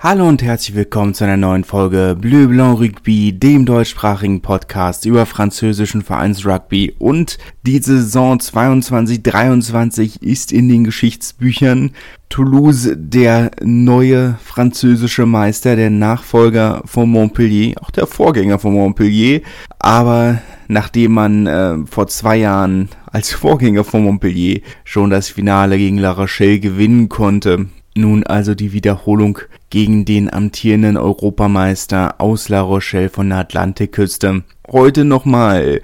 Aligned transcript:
Hallo 0.00 0.28
und 0.28 0.44
herzlich 0.44 0.76
willkommen 0.76 1.12
zu 1.12 1.24
einer 1.24 1.36
neuen 1.36 1.64
Folge 1.64 2.16
Bleu 2.16 2.46
Blanc 2.46 2.78
Rugby, 2.78 3.32
dem 3.32 3.66
deutschsprachigen 3.66 4.40
Podcast 4.42 5.06
über 5.06 5.26
französischen 5.26 6.02
Vereinsrugby 6.02 6.94
und 7.00 7.36
die 7.66 7.80
Saison 7.80 8.38
22-23 8.38 10.22
ist 10.22 10.52
in 10.52 10.68
den 10.68 10.84
Geschichtsbüchern. 10.84 11.90
Toulouse, 12.28 12.92
der 12.94 13.50
neue 13.60 14.38
französische 14.44 15.26
Meister, 15.26 15.74
der 15.74 15.90
Nachfolger 15.90 16.82
von 16.84 17.10
Montpellier, 17.10 17.74
auch 17.82 17.90
der 17.90 18.06
Vorgänger 18.06 18.60
von 18.60 18.74
Montpellier, 18.74 19.40
aber 19.80 20.38
nachdem 20.68 21.10
man 21.10 21.48
äh, 21.48 21.78
vor 21.90 22.06
zwei 22.06 22.36
Jahren 22.36 22.88
als 23.06 23.32
Vorgänger 23.32 23.82
von 23.82 24.04
Montpellier 24.04 24.60
schon 24.84 25.10
das 25.10 25.28
Finale 25.28 25.76
gegen 25.76 25.98
La 25.98 26.12
Rochelle 26.12 26.60
gewinnen 26.60 27.08
konnte, 27.08 27.66
nun 27.96 28.22
also 28.22 28.54
die 28.54 28.72
Wiederholung 28.72 29.40
gegen 29.70 30.04
den 30.04 30.32
amtierenden 30.32 30.96
Europameister 30.96 32.20
aus 32.20 32.48
La 32.48 32.60
Rochelle 32.60 33.10
von 33.10 33.28
der 33.28 33.38
Atlantikküste. 33.38 34.44
Heute 34.70 35.04
nochmal 35.04 35.80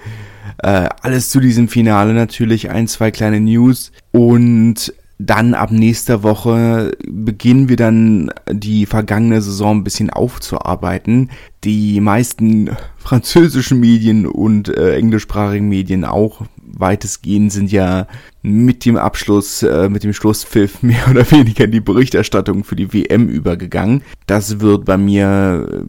äh, 0.58 0.88
alles 1.02 1.30
zu 1.30 1.40
diesem 1.40 1.68
Finale 1.68 2.14
natürlich, 2.14 2.70
ein, 2.70 2.88
zwei 2.88 3.10
kleine 3.10 3.40
News 3.40 3.92
und 4.12 4.92
dann 5.18 5.54
ab 5.54 5.70
nächster 5.70 6.22
Woche 6.22 6.92
beginnen 7.06 7.68
wir 7.68 7.76
dann 7.76 8.30
die 8.50 8.86
vergangene 8.86 9.40
Saison 9.40 9.78
ein 9.78 9.84
bisschen 9.84 10.10
aufzuarbeiten. 10.10 11.30
Die 11.62 12.00
meisten 12.00 12.70
französischen 12.98 13.80
Medien 13.80 14.26
und 14.26 14.68
äh, 14.68 14.96
englischsprachigen 14.96 15.68
Medien 15.68 16.04
auch 16.04 16.42
weitestgehend 16.78 17.52
sind 17.52 17.70
ja 17.70 18.06
mit 18.42 18.84
dem 18.84 18.96
Abschluss, 18.96 19.62
äh, 19.62 19.88
mit 19.88 20.04
dem 20.04 20.12
Schlusspfiff 20.12 20.82
mehr 20.82 21.08
oder 21.10 21.30
weniger 21.30 21.64
in 21.64 21.70
die 21.70 21.80
Berichterstattung 21.80 22.64
für 22.64 22.76
die 22.76 22.92
WM 22.92 23.28
übergegangen. 23.28 24.02
Das 24.26 24.60
wird 24.60 24.84
bei 24.84 24.96
mir, 24.96 25.84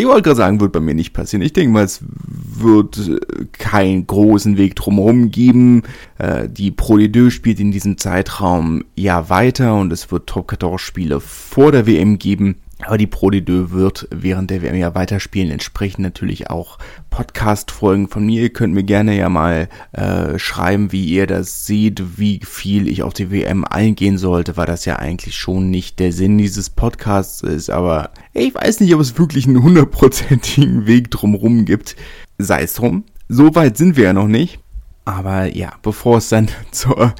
ich 0.00 0.06
wollte 0.06 0.22
gerade 0.22 0.36
sagen, 0.36 0.60
wird 0.60 0.72
bei 0.72 0.80
mir 0.80 0.94
nicht 0.94 1.12
passieren. 1.12 1.42
Ich 1.42 1.52
denke 1.52 1.72
mal, 1.72 1.84
es 1.84 2.00
wird 2.02 2.98
äh, 2.98 3.18
keinen 3.52 4.06
großen 4.06 4.56
Weg 4.56 4.76
drumherum 4.76 5.30
geben. 5.30 5.82
Äh, 6.18 6.48
die 6.48 6.70
Pro 6.70 6.94
D2 6.94 7.30
spielt 7.30 7.60
in 7.60 7.70
diesem 7.70 7.98
Zeitraum 7.98 8.84
ja 8.96 9.28
weiter 9.28 9.74
und 9.74 9.92
es 9.92 10.10
wird 10.10 10.26
Top 10.26 10.50
14 10.50 10.78
Spiele 10.78 11.20
vor 11.20 11.72
der 11.72 11.86
WM 11.86 12.18
geben. 12.18 12.56
Aber 12.86 12.98
die 12.98 13.06
Pro 13.06 13.28
D2 13.28 13.70
wird 13.70 14.08
während 14.10 14.50
der 14.50 14.62
WM 14.62 14.76
ja 14.76 14.94
weiterspielen, 14.94 15.50
entsprechend 15.50 16.00
natürlich 16.00 16.50
auch 16.50 16.78
Podcast-Folgen 17.10 18.08
von 18.08 18.24
mir. 18.24 18.42
Ihr 18.42 18.52
könnt 18.52 18.74
mir 18.74 18.84
gerne 18.84 19.16
ja 19.16 19.28
mal 19.28 19.68
äh, 19.92 20.38
schreiben, 20.38 20.92
wie 20.92 21.04
ihr 21.04 21.26
das 21.26 21.66
seht, 21.66 22.18
wie 22.18 22.40
viel 22.44 22.88
ich 22.88 23.02
auf 23.02 23.12
die 23.12 23.30
WM 23.30 23.64
eingehen 23.64 24.18
sollte, 24.18 24.56
weil 24.56 24.66
das 24.66 24.84
ja 24.84 24.96
eigentlich 24.96 25.36
schon 25.36 25.70
nicht 25.70 25.98
der 25.98 26.12
Sinn 26.12 26.38
dieses 26.38 26.70
Podcasts 26.70 27.42
ist. 27.42 27.70
Aber 27.70 28.10
ich 28.32 28.54
weiß 28.54 28.80
nicht, 28.80 28.94
ob 28.94 29.00
es 29.00 29.18
wirklich 29.18 29.46
einen 29.46 29.62
hundertprozentigen 29.62 30.86
Weg 30.86 31.10
drumherum 31.10 31.64
gibt. 31.64 31.96
Sei 32.38 32.62
es 32.62 32.74
drum. 32.74 33.04
So 33.28 33.54
weit 33.54 33.76
sind 33.76 33.96
wir 33.96 34.04
ja 34.04 34.12
noch 34.12 34.28
nicht. 34.28 34.58
Aber 35.04 35.46
ja, 35.46 35.72
bevor 35.82 36.18
es 36.18 36.28
dann 36.28 36.48
zur 36.70 37.14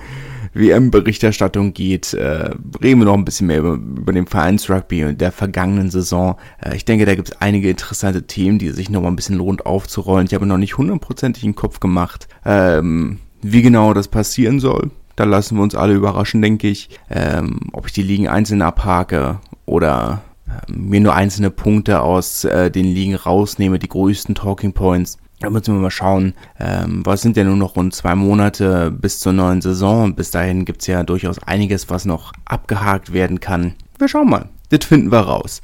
WM-Berichterstattung 0.53 1.75
geht, 1.75 2.15
äh, 2.15 2.51
reden 2.83 3.01
wir 3.01 3.05
noch 3.05 3.15
ein 3.15 3.25
bisschen 3.25 3.47
mehr 3.47 3.61
über, 3.61 3.75
über 3.75 4.13
den 4.13 4.27
Vereinsrugby 4.27 5.05
und 5.05 5.21
der 5.21 5.33
vergangenen 5.33 5.91
Saison. 5.91 6.37
Äh, 6.63 6.77
ich 6.77 6.85
denke, 6.85 7.07
da 7.07 7.15
gibt 7.15 7.29
es 7.29 7.41
einige 7.41 7.71
interessante 7.71 8.27
Themen, 8.27 8.59
die 8.59 8.71
sich 8.71 8.91
noch 8.91 9.03
mal 9.03 9.09
ein 9.09 9.17
bisschen 9.17 9.37
lohnt 9.39 9.67
aufzurollen. 9.67 10.27
Ich 10.27 10.35
habe 10.35 10.47
noch 10.47 10.59
nicht 10.59 10.77
hundertprozentig 10.77 11.45
im 11.45 11.55
Kopf 11.55 11.81
gemacht, 11.81 12.29
ähm, 12.45 13.19
wie 13.43 13.63
genau 13.63 13.95
das 13.95 14.09
passieren 14.09 14.61
soll. 14.61 14.91
Da 15.17 15.25
lassen 15.25 15.57
wir 15.57 15.63
uns 15.63 15.75
alle 15.75 15.95
überraschen, 15.95 16.43
denke 16.43 16.69
ich. 16.69 16.89
Ähm, 17.11 17.61
ob 17.73 17.87
ich 17.87 17.93
die 17.93 18.03
Ligen 18.03 18.29
einzeln 18.29 18.63
abhake 18.63 19.39
oder 19.67 20.23
äh, 20.47 20.73
mir 20.73 21.01
nur 21.01 21.15
einzelne 21.15 21.51
Punkte 21.51 22.01
aus 22.01 22.45
äh, 22.45 22.71
den 22.71 22.87
Ligen 22.87 23.15
rausnehme, 23.15 23.79
die 23.79 23.89
größten 23.89 24.35
Talking 24.35 24.73
Points. 24.73 25.19
Da 25.41 25.49
müssen 25.49 25.75
wir 25.75 25.81
mal 25.81 25.91
schauen, 25.91 26.35
ähm, 26.59 27.01
was 27.05 27.23
sind 27.23 27.35
ja 27.39 27.45
nur 27.45 27.57
noch 27.57 27.75
rund 27.75 27.95
zwei 27.95 28.15
Monate 28.15 28.91
bis 28.91 29.21
zur 29.21 29.33
neuen 29.33 29.63
Saison. 29.63 30.15
Bis 30.15 30.31
dahin 30.31 30.67
gibt's 30.67 30.87
ja 30.87 31.03
durchaus 31.03 31.43
einiges, 31.43 31.89
was 31.89 32.05
noch 32.05 32.33
abgehakt 32.45 33.15
werden 33.15 33.41
kann. 33.41 33.75
Wir 33.99 34.09
schauen 34.09 34.29
mal. 34.29 34.51
Das 34.69 34.85
finden 34.85 35.11
wir 35.11 35.21
raus. 35.21 35.63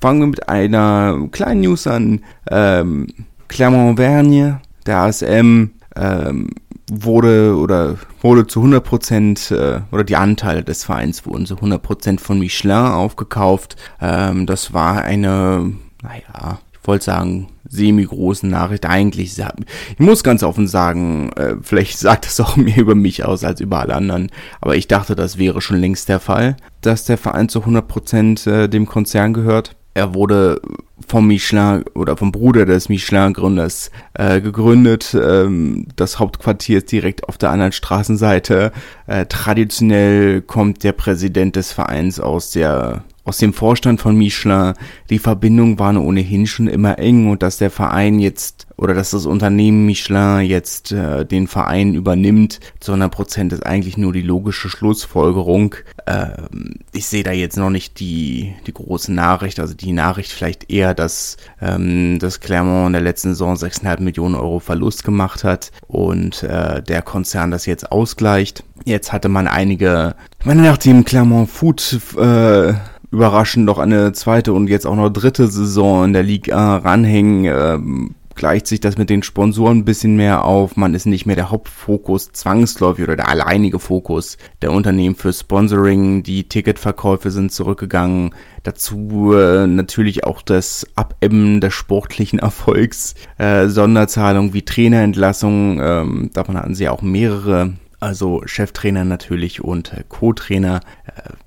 Fangen 0.00 0.20
wir 0.20 0.26
mit 0.28 0.48
einer 0.48 1.28
kleinen 1.32 1.62
News 1.62 1.88
an. 1.88 2.20
Ähm, 2.48 3.08
Clermont-Vergne, 3.48 4.60
der 4.86 4.96
ASM, 4.98 5.70
ähm, 5.96 6.50
wurde 6.88 7.56
oder 7.56 7.96
wurde 8.20 8.46
zu 8.46 8.60
100 8.60 8.84
Prozent 8.84 9.50
äh, 9.50 9.80
oder 9.90 10.04
die 10.04 10.14
Anteile 10.14 10.62
des 10.62 10.84
Vereins 10.84 11.26
wurden 11.26 11.46
zu 11.46 11.56
100 11.56 11.82
Prozent 11.82 12.20
von 12.20 12.38
Michelin 12.38 12.76
aufgekauft. 12.76 13.74
Ähm, 14.00 14.46
das 14.46 14.72
war 14.72 15.02
eine, 15.02 15.72
naja, 16.00 16.60
ich 16.72 16.86
wollte 16.86 17.04
sagen 17.04 17.48
semi-großen 17.68 18.48
Nachricht. 18.48 18.86
Eigentlich, 18.86 19.36
ich 19.38 19.98
muss 19.98 20.24
ganz 20.24 20.42
offen 20.42 20.66
sagen, 20.66 21.30
äh, 21.36 21.56
vielleicht 21.62 21.98
sagt 21.98 22.26
das 22.26 22.40
auch 22.40 22.56
mehr 22.56 22.78
über 22.78 22.94
mich 22.94 23.24
aus 23.24 23.44
als 23.44 23.60
über 23.60 23.80
alle 23.80 23.94
anderen, 23.94 24.30
aber 24.60 24.76
ich 24.76 24.88
dachte, 24.88 25.16
das 25.16 25.38
wäre 25.38 25.60
schon 25.60 25.78
längst 25.78 26.08
der 26.08 26.20
Fall, 26.20 26.56
dass 26.80 27.04
der 27.04 27.18
Verein 27.18 27.48
zu 27.48 27.60
100% 27.60 28.50
äh, 28.50 28.68
dem 28.68 28.86
Konzern 28.86 29.32
gehört. 29.32 29.76
Er 29.94 30.12
wurde 30.12 30.60
vom 31.08 31.26
Michelin 31.26 31.84
oder 31.94 32.18
vom 32.18 32.32
Bruder 32.32 32.66
des 32.66 32.88
Michelin-Gründers 32.90 33.90
äh, 34.14 34.42
gegründet. 34.42 35.16
Ähm, 35.18 35.86
das 35.96 36.18
Hauptquartier 36.18 36.78
ist 36.78 36.92
direkt 36.92 37.28
auf 37.28 37.38
der 37.38 37.50
anderen 37.50 37.72
Straßenseite. 37.72 38.72
Äh, 39.06 39.24
traditionell 39.26 40.42
kommt 40.42 40.84
der 40.84 40.92
Präsident 40.92 41.56
des 41.56 41.72
Vereins 41.72 42.20
aus 42.20 42.50
der 42.50 43.04
aus 43.26 43.38
dem 43.38 43.52
Vorstand 43.52 44.00
von 44.00 44.16
Michelin, 44.16 44.74
die 45.10 45.18
Verbindung 45.18 45.78
waren 45.78 45.96
ohnehin 45.96 46.46
schon 46.46 46.68
immer 46.68 46.98
eng 46.98 47.28
und 47.28 47.42
dass 47.42 47.58
der 47.58 47.70
Verein 47.70 48.20
jetzt 48.20 48.66
oder 48.78 48.94
dass 48.94 49.10
das 49.10 49.26
Unternehmen 49.26 49.86
Michelin 49.86 50.42
jetzt 50.42 50.92
äh, 50.92 51.24
den 51.24 51.46
Verein 51.48 51.94
übernimmt 51.94 52.60
zu 52.78 52.92
100 52.92 53.10
Prozent 53.10 53.52
ist 53.52 53.64
eigentlich 53.64 53.96
nur 53.96 54.12
die 54.12 54.22
logische 54.22 54.68
Schlussfolgerung. 54.68 55.74
Ähm, 56.06 56.74
ich 56.92 57.06
sehe 57.06 57.22
da 57.22 57.32
jetzt 57.32 57.56
noch 57.56 57.70
nicht 57.70 57.98
die, 58.00 58.54
die 58.66 58.74
große 58.74 59.12
Nachricht, 59.12 59.60
also 59.60 59.74
die 59.74 59.92
Nachricht 59.92 60.30
vielleicht 60.30 60.70
eher, 60.70 60.94
dass, 60.94 61.36
ähm, 61.60 62.18
dass 62.18 62.40
Clermont 62.40 62.88
in 62.88 62.92
der 62.92 63.02
letzten 63.02 63.30
Saison 63.30 63.54
6,5 63.54 64.02
Millionen 64.02 64.34
Euro 64.34 64.60
Verlust 64.60 65.04
gemacht 65.04 65.42
hat 65.42 65.72
und 65.88 66.42
äh, 66.42 66.82
der 66.82 67.02
Konzern 67.02 67.50
das 67.50 67.66
jetzt 67.66 67.90
ausgleicht. 67.90 68.62
Jetzt 68.84 69.12
hatte 69.12 69.28
man 69.28 69.48
einige, 69.48 70.14
ich 70.38 70.46
meine, 70.46 70.62
nachdem 70.62 71.04
Clermont 71.04 71.50
Food 71.50 71.98
äh, 72.18 72.74
überraschend 73.10 73.64
noch 73.64 73.78
eine 73.78 74.12
zweite 74.12 74.52
und 74.52 74.68
jetzt 74.68 74.86
auch 74.86 74.96
noch 74.96 75.10
dritte 75.10 75.48
Saison 75.48 76.04
in 76.04 76.12
der 76.12 76.22
Liga 76.22 76.76
ranhängen, 76.76 77.44
ähm, 77.44 78.14
gleicht 78.36 78.66
sich 78.66 78.80
das 78.80 78.96
mit 78.98 79.10
den 79.10 79.22
Sponsoren 79.22 79.78
ein 79.78 79.84
bisschen 79.84 80.14
mehr 80.14 80.44
auf. 80.44 80.76
Man 80.76 80.94
ist 80.94 81.06
nicht 81.06 81.26
mehr 81.26 81.36
der 81.36 81.50
Hauptfokus 81.50 82.30
zwangsläufig 82.32 83.04
oder 83.04 83.16
der 83.16 83.28
alleinige 83.28 83.78
Fokus 83.78 84.36
der 84.62 84.72
Unternehmen 84.72 85.16
für 85.16 85.32
Sponsoring. 85.32 86.22
Die 86.22 86.44
Ticketverkäufe 86.44 87.30
sind 87.30 87.50
zurückgegangen. 87.50 88.34
Dazu 88.62 89.32
äh, 89.34 89.66
natürlich 89.66 90.24
auch 90.24 90.42
das 90.42 90.86
Abebben 90.94 91.60
des 91.60 91.74
sportlichen 91.74 92.38
Erfolgs. 92.40 93.14
Äh, 93.38 93.68
Sonderzahlungen 93.68 94.52
wie 94.52 94.62
Trainerentlassungen. 94.62 95.80
Ähm, 95.82 96.30
davon 96.32 96.56
hatten 96.56 96.74
sie 96.74 96.88
auch 96.88 97.02
mehrere. 97.02 97.72
Also 97.98 98.42
Cheftrainer 98.44 99.04
natürlich 99.04 99.64
und 99.64 99.92
äh, 99.94 100.04
Co-Trainer. 100.06 100.80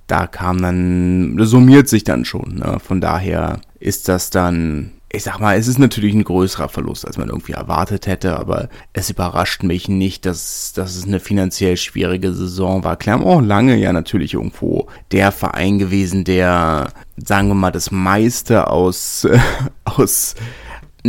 Äh, 0.10 0.20
da 0.20 0.28
kam 0.28 0.62
dann, 0.62 1.38
summiert 1.40 1.88
sich 1.88 2.04
dann 2.04 2.26
schon. 2.26 2.56
Ne? 2.56 2.80
Von 2.80 3.02
daher 3.02 3.62
ist 3.80 4.10
das 4.10 4.30
dann, 4.30 4.92
ich 5.12 5.24
sag 5.24 5.40
mal, 5.40 5.58
es 5.58 5.68
ist 5.68 5.80
natürlich 5.80 6.14
ein 6.14 6.24
größerer 6.24 6.70
Verlust, 6.70 7.06
als 7.06 7.18
man 7.18 7.30
irgendwie 7.30 7.54
erwartet 7.54 8.08
hätte, 8.08 8.38
aber 8.38 8.70
es 8.94 9.10
überrascht 9.10 9.64
mich 9.64 9.88
nicht, 9.88 10.26
dass, 10.26 10.74
dass 10.74 10.96
es 10.96 11.06
eine 11.06 11.20
finanziell 11.20 11.78
schwierige 11.78 12.34
Saison 12.34 12.84
war. 12.84 12.98
Clermont 12.98 13.48
lange 13.48 13.78
ja 13.78 13.94
natürlich 13.94 14.34
irgendwo 14.34 14.88
der 15.12 15.32
Verein 15.32 15.80
gewesen, 15.80 16.24
der, 16.24 16.92
sagen 17.18 17.48
wir 17.48 17.56
mal, 17.56 17.72
das 17.72 17.92
meiste 17.92 18.68
aus, 18.68 19.28
aus 19.84 20.36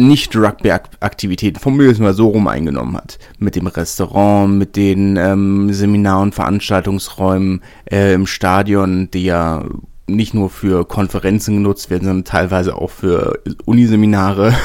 nicht 0.07 0.35
Rugby-Aktivitäten, 0.37 1.59
formulieren 1.59 1.91
wir 1.91 1.95
es 1.95 1.99
mal 2.01 2.15
so 2.15 2.29
rum 2.29 2.49
eingenommen 2.49 2.97
hat. 2.97 3.19
Mit 3.39 3.57
dem 3.57 3.67
Restaurant, 3.67 4.57
mit 4.57 4.77
den 4.77 5.17
ähm, 5.17 5.73
Seminar- 5.73 6.23
und 6.23 6.35
Veranstaltungsräumen 6.35 7.63
äh, 7.91 8.15
im 8.15 8.27
Stadion, 8.27 9.11
die 9.11 9.25
ja 9.25 9.65
nicht 10.07 10.35
nur 10.35 10.51
für 10.51 10.85
Konferenzen 10.85 11.57
genutzt 11.57 11.91
werden, 11.91 12.05
sondern 12.05 12.25
teilweise 12.25 12.77
auch 12.77 12.91
für 12.91 13.41
Uniseminare. 13.65 14.55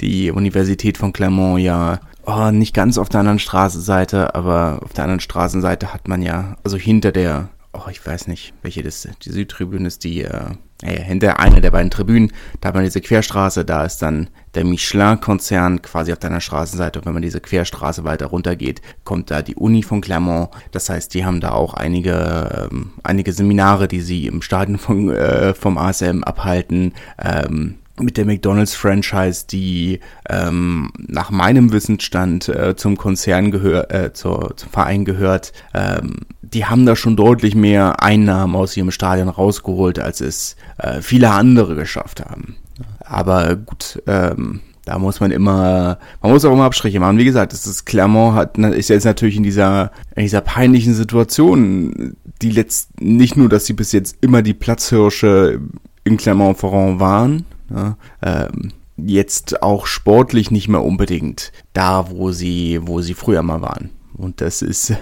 Die 0.00 0.30
Universität 0.30 0.96
von 0.96 1.12
Clermont 1.12 1.60
ja 1.60 2.00
oh, 2.26 2.50
nicht 2.50 2.74
ganz 2.74 2.98
auf 2.98 3.08
der 3.08 3.20
anderen 3.20 3.38
Straßenseite, 3.38 4.34
aber 4.34 4.80
auf 4.82 4.92
der 4.92 5.04
anderen 5.04 5.20
Straßenseite 5.20 5.92
hat 5.92 6.08
man 6.08 6.22
ja, 6.22 6.56
also 6.64 6.76
hinter 6.76 7.12
der, 7.12 7.48
oh, 7.72 7.88
ich 7.90 8.04
weiß 8.04 8.26
nicht, 8.26 8.54
welche 8.62 8.82
das, 8.82 9.08
die 9.22 9.30
Südtribüne 9.30 9.86
ist, 9.86 10.04
die, 10.04 10.22
äh, 10.22 10.50
äh, 10.82 11.00
hinter 11.00 11.40
einer 11.40 11.60
der 11.60 11.70
beiden 11.70 11.90
Tribünen, 11.90 12.32
da 12.60 12.68
hat 12.68 12.74
man 12.74 12.84
diese 12.84 13.00
Querstraße, 13.00 13.64
da 13.64 13.84
ist 13.84 13.98
dann 13.98 14.28
der 14.54 14.64
Michelin-Konzern 14.64 15.82
quasi 15.82 16.12
auf 16.12 16.18
deiner 16.18 16.40
Straßenseite. 16.40 16.98
Und 16.98 17.06
wenn 17.06 17.12
man 17.12 17.22
diese 17.22 17.40
Querstraße 17.40 18.04
weiter 18.04 18.26
runter 18.26 18.56
geht, 18.56 18.80
kommt 19.04 19.30
da 19.30 19.42
die 19.42 19.54
Uni 19.54 19.82
von 19.82 20.00
Clermont. 20.00 20.50
Das 20.72 20.88
heißt, 20.88 21.14
die 21.14 21.24
haben 21.24 21.40
da 21.40 21.52
auch 21.52 21.74
einige, 21.74 22.68
ähm, 22.72 22.92
einige 23.02 23.32
Seminare, 23.32 23.88
die 23.88 24.00
sie 24.00 24.26
im 24.26 24.42
Stadion 24.42 24.78
von, 24.78 25.10
äh, 25.10 25.54
vom 25.54 25.78
ASM 25.78 26.24
abhalten. 26.24 26.94
Ähm, 27.22 27.79
mit 28.02 28.16
der 28.16 28.26
McDonalds-Franchise, 28.26 29.46
die 29.50 30.00
ähm, 30.28 30.90
nach 30.96 31.30
meinem 31.30 31.72
Wissensstand 31.72 32.48
äh, 32.48 32.76
zum 32.76 32.96
Konzern 32.96 33.50
gehört, 33.50 33.92
äh, 33.92 34.12
zur, 34.12 34.56
zum 34.56 34.70
Verein 34.70 35.04
gehört, 35.04 35.52
ähm, 35.74 36.16
die 36.42 36.66
haben 36.66 36.86
da 36.86 36.96
schon 36.96 37.16
deutlich 37.16 37.54
mehr 37.54 38.02
Einnahmen 38.02 38.56
aus 38.56 38.76
ihrem 38.76 38.90
Stadion 38.90 39.28
rausgeholt, 39.28 39.98
als 39.98 40.20
es 40.20 40.56
äh, 40.78 41.00
viele 41.00 41.30
andere 41.30 41.74
geschafft 41.74 42.20
haben. 42.20 42.56
Aber 43.00 43.56
gut, 43.56 44.02
ähm, 44.06 44.60
da 44.84 44.98
muss 44.98 45.20
man 45.20 45.30
immer, 45.30 45.98
man 46.22 46.32
muss 46.32 46.44
auch 46.44 46.52
immer 46.52 46.64
Abstriche 46.64 47.00
machen. 47.00 47.18
Wie 47.18 47.24
gesagt, 47.24 47.52
das 47.52 47.66
ist 47.66 47.84
Clermont 47.84 48.34
hat, 48.34 48.58
ist 48.58 48.88
jetzt 48.88 49.04
natürlich 49.04 49.36
in 49.36 49.42
dieser, 49.42 49.92
in 50.16 50.22
dieser 50.22 50.40
peinlichen 50.40 50.94
Situation, 50.94 52.16
die 52.42 52.50
letzt, 52.50 53.00
nicht 53.00 53.36
nur, 53.36 53.48
dass 53.48 53.66
sie 53.66 53.74
bis 53.74 53.92
jetzt 53.92 54.16
immer 54.20 54.42
die 54.42 54.54
Platzhirsche 54.54 55.60
in 56.04 56.16
Clermont-Ferrand 56.16 56.98
waren, 56.98 57.44
ja, 57.74 57.96
ähm, 58.22 58.72
jetzt 58.96 59.62
auch 59.62 59.86
sportlich 59.86 60.50
nicht 60.50 60.68
mehr 60.68 60.82
unbedingt 60.82 61.52
da, 61.72 62.10
wo 62.10 62.32
sie, 62.32 62.80
wo 62.82 63.00
sie 63.00 63.14
früher 63.14 63.42
mal 63.42 63.62
waren. 63.62 63.90
Und 64.14 64.40
das 64.40 64.62
ist, 64.62 64.90
ich 64.90 64.96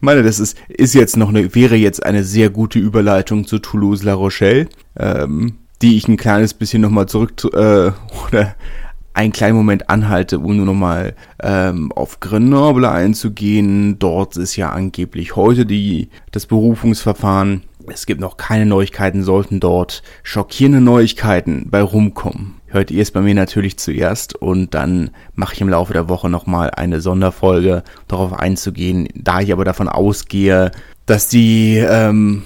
meine, 0.00 0.22
das 0.22 0.38
ist, 0.38 0.56
ist 0.68 0.94
jetzt 0.94 1.16
noch 1.16 1.30
eine, 1.30 1.54
wäre 1.54 1.76
jetzt 1.76 2.04
eine 2.04 2.24
sehr 2.24 2.50
gute 2.50 2.78
Überleitung 2.78 3.46
zu 3.46 3.58
Toulouse-La 3.58 4.14
Rochelle, 4.14 4.68
ähm, 4.98 5.54
die 5.80 5.96
ich 5.96 6.06
ein 6.08 6.16
kleines 6.16 6.54
bisschen 6.54 6.82
nochmal 6.82 7.06
zurück, 7.06 7.32
äh, 7.52 7.92
oder 8.28 8.54
einen 9.14 9.32
kleinen 9.32 9.56
Moment 9.56 9.90
anhalte, 9.90 10.38
um 10.38 10.56
nur 10.56 10.66
nochmal 10.66 11.14
ähm, 11.42 11.92
auf 11.92 12.20
Grenoble 12.20 12.90
einzugehen. 12.90 13.98
Dort 13.98 14.36
ist 14.36 14.56
ja 14.56 14.70
angeblich 14.70 15.36
heute 15.36 15.66
die, 15.66 16.08
das 16.30 16.46
Berufungsverfahren 16.46 17.62
es 17.88 18.06
gibt 18.06 18.20
noch 18.20 18.36
keine 18.36 18.66
Neuigkeiten, 18.66 19.22
sollten 19.22 19.60
dort 19.60 20.02
schockierende 20.22 20.80
Neuigkeiten 20.80 21.68
bei 21.70 21.82
rumkommen. 21.82 22.54
Hört 22.66 22.90
ihr 22.90 23.02
es 23.02 23.10
bei 23.10 23.20
mir 23.20 23.34
natürlich 23.34 23.78
zuerst 23.78 24.34
und 24.34 24.74
dann 24.74 25.10
mache 25.34 25.54
ich 25.54 25.60
im 25.60 25.68
Laufe 25.68 25.92
der 25.92 26.08
Woche 26.08 26.30
nochmal 26.30 26.70
eine 26.70 27.00
Sonderfolge, 27.00 27.82
darauf 28.08 28.32
einzugehen, 28.32 29.08
da 29.14 29.40
ich 29.40 29.52
aber 29.52 29.64
davon 29.64 29.88
ausgehe, 29.88 30.70
dass 31.04 31.28
die 31.28 31.76
ähm, 31.76 32.44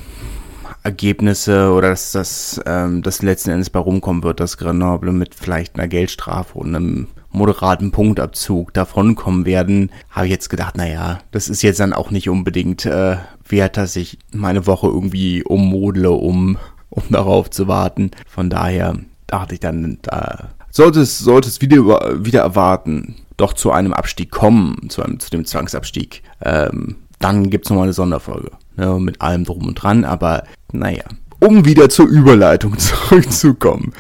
Ergebnisse 0.83 1.73
oder 1.73 1.91
dass 1.91 2.13
das, 2.13 2.61
ähm, 2.67 3.03
das 3.03 3.23
letzten 3.23 3.51
Endes 3.51 3.71
bei 3.71 3.79
rumkommen 3.79 4.23
wird, 4.23 4.41
dass 4.41 4.57
Grenoble 4.57 5.13
mit 5.13 5.35
vielleicht 5.35 5.77
einer 5.77 5.89
Geldstrafe 5.89 6.59
und 6.59 6.75
einem 6.75 7.09
moderaten 7.37 7.93
Punktabzug 7.93 8.73
davonkommen 8.73 9.45
werden, 9.45 9.91
habe 10.11 10.27
ich 10.27 10.33
jetzt 10.33 10.49
gedacht, 10.49 10.77
naja, 10.77 11.21
das 11.31 11.49
ist 11.49 11.63
jetzt 11.63 11.81
dann 11.81 11.93
auch 11.93 12.11
nicht 12.11 12.29
unbedingt 12.29 12.87
äh, 12.87 13.17
wert, 13.49 13.77
dass 13.77 13.95
ich 13.97 14.19
meine 14.33 14.67
Woche 14.67 14.89
irgendwie 14.89 15.45
ummodle, 15.45 16.11
um, 16.11 16.59
um 16.91 17.03
darauf 17.11 17.51
zu 17.51 17.69
warten. 17.69 18.11
Von 18.27 18.51
daher 18.51 18.97
dachte 19.27 19.55
ich 19.55 19.61
dann, 19.61 19.99
da 20.03 20.49
sollte 20.71 21.01
es, 21.01 21.19
sollte 21.19 21.49
es 21.49 21.61
wieder, 21.61 22.25
wieder 22.25 22.41
erwarten, 22.41 23.17
doch 23.37 23.53
zu 23.53 23.71
einem 23.71 23.93
Abstieg 23.93 24.31
kommen, 24.31 24.89
zu, 24.89 25.03
einem, 25.03 25.21
zu 25.21 25.31
dem 25.31 25.45
Zwangsabstieg, 25.45 26.23
ähm, 26.43 26.97
dann 27.19 27.51
gibt's 27.51 27.71
nochmal 27.71 27.85
eine 27.85 27.93
Sonderfolge. 27.93 28.51
Ne, 28.77 29.01
mit 29.01 29.23
allem 29.23 29.45
drum 29.45 29.67
und 29.67 29.75
dran, 29.75 30.05
aber 30.05 30.45
naja, 30.71 31.05
um 31.41 31.65
wieder 31.65 31.89
zur 31.89 32.07
Überleitung 32.07 32.79
zurückzukommen. 32.79 33.93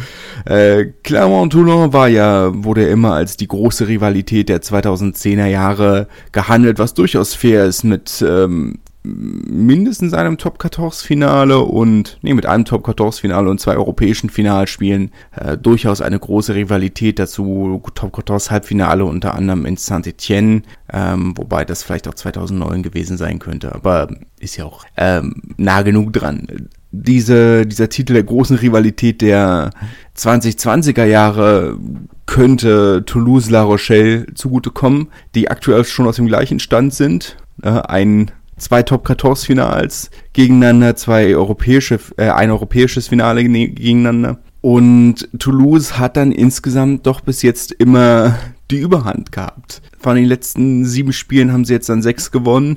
Äh, 0.44 0.86
Clermont-Toulon 1.02 1.92
war 1.92 2.08
ja, 2.08 2.52
wurde 2.54 2.86
ja 2.86 2.92
immer 2.92 3.14
als 3.14 3.36
die 3.36 3.48
große 3.48 3.88
Rivalität 3.88 4.48
der 4.48 4.62
2010er 4.62 5.46
Jahre 5.46 6.06
gehandelt, 6.32 6.78
was 6.78 6.94
durchaus 6.94 7.34
fair 7.34 7.64
ist 7.64 7.82
mit 7.82 8.24
ähm, 8.26 8.78
mindestens 9.06 10.14
einem 10.14 10.38
Top 10.38 10.60
14 10.60 10.90
Finale 10.90 11.58
und 11.60 12.18
nee, 12.22 12.34
mit 12.34 12.46
einem 12.46 12.64
Top 12.64 12.86
14 12.86 13.12
Finale 13.12 13.48
und 13.48 13.60
zwei 13.60 13.76
europäischen 13.76 14.30
Finalspielen 14.30 15.10
äh, 15.36 15.56
durchaus 15.56 16.00
eine 16.00 16.18
große 16.18 16.54
Rivalität 16.54 17.18
dazu 17.18 17.82
Top 17.94 18.16
14 18.16 18.50
Halbfinale 18.50 19.04
unter 19.04 19.34
anderem 19.34 19.64
in 19.66 19.76
Saint-Etienne, 19.76 20.62
ähm, 20.92 21.34
wobei 21.36 21.64
das 21.64 21.82
vielleicht 21.82 22.08
auch 22.08 22.14
2009 22.14 22.82
gewesen 22.82 23.16
sein 23.16 23.38
könnte, 23.38 23.74
aber 23.74 24.08
ist 24.40 24.56
ja 24.56 24.64
auch 24.64 24.84
ähm, 24.96 25.42
nah 25.56 25.82
genug 25.82 26.12
dran. 26.12 26.68
Diese, 26.92 27.66
dieser 27.66 27.88
Titel 27.88 28.14
der 28.14 28.22
großen 28.22 28.56
Rivalität 28.56 29.20
der 29.20 29.70
2020er 30.16 31.04
Jahre 31.04 31.78
könnte 32.26 33.04
Toulouse-La 33.04 33.62
Rochelle 33.62 34.26
zugutekommen, 34.34 35.08
die 35.34 35.50
aktuell 35.50 35.84
schon 35.84 36.06
aus 36.06 36.16
dem 36.16 36.26
gleichen 36.26 36.58
Stand 36.58 36.94
sind. 36.94 37.36
Äh, 37.62 37.68
ein 37.68 38.30
zwei 38.58 38.82
Top 38.82 39.06
14 39.06 39.36
Finals 39.36 40.10
gegeneinander, 40.32 40.96
zwei 40.96 41.34
europäische, 41.34 41.98
äh, 42.16 42.30
ein 42.30 42.50
europäisches 42.50 43.08
Finale 43.08 43.44
gegeneinander. 43.44 44.38
Und 44.60 45.28
Toulouse 45.38 45.98
hat 45.98 46.16
dann 46.16 46.32
insgesamt 46.32 47.06
doch 47.06 47.20
bis 47.20 47.42
jetzt 47.42 47.72
immer 47.72 48.36
die 48.70 48.78
Überhand 48.78 49.32
gehabt. 49.32 49.82
Von 49.98 50.16
den 50.16 50.24
letzten 50.24 50.84
sieben 50.84 51.12
Spielen 51.12 51.52
haben 51.52 51.64
sie 51.64 51.72
jetzt 51.72 51.88
dann 51.88 52.02
sechs 52.02 52.30
gewonnen. 52.30 52.76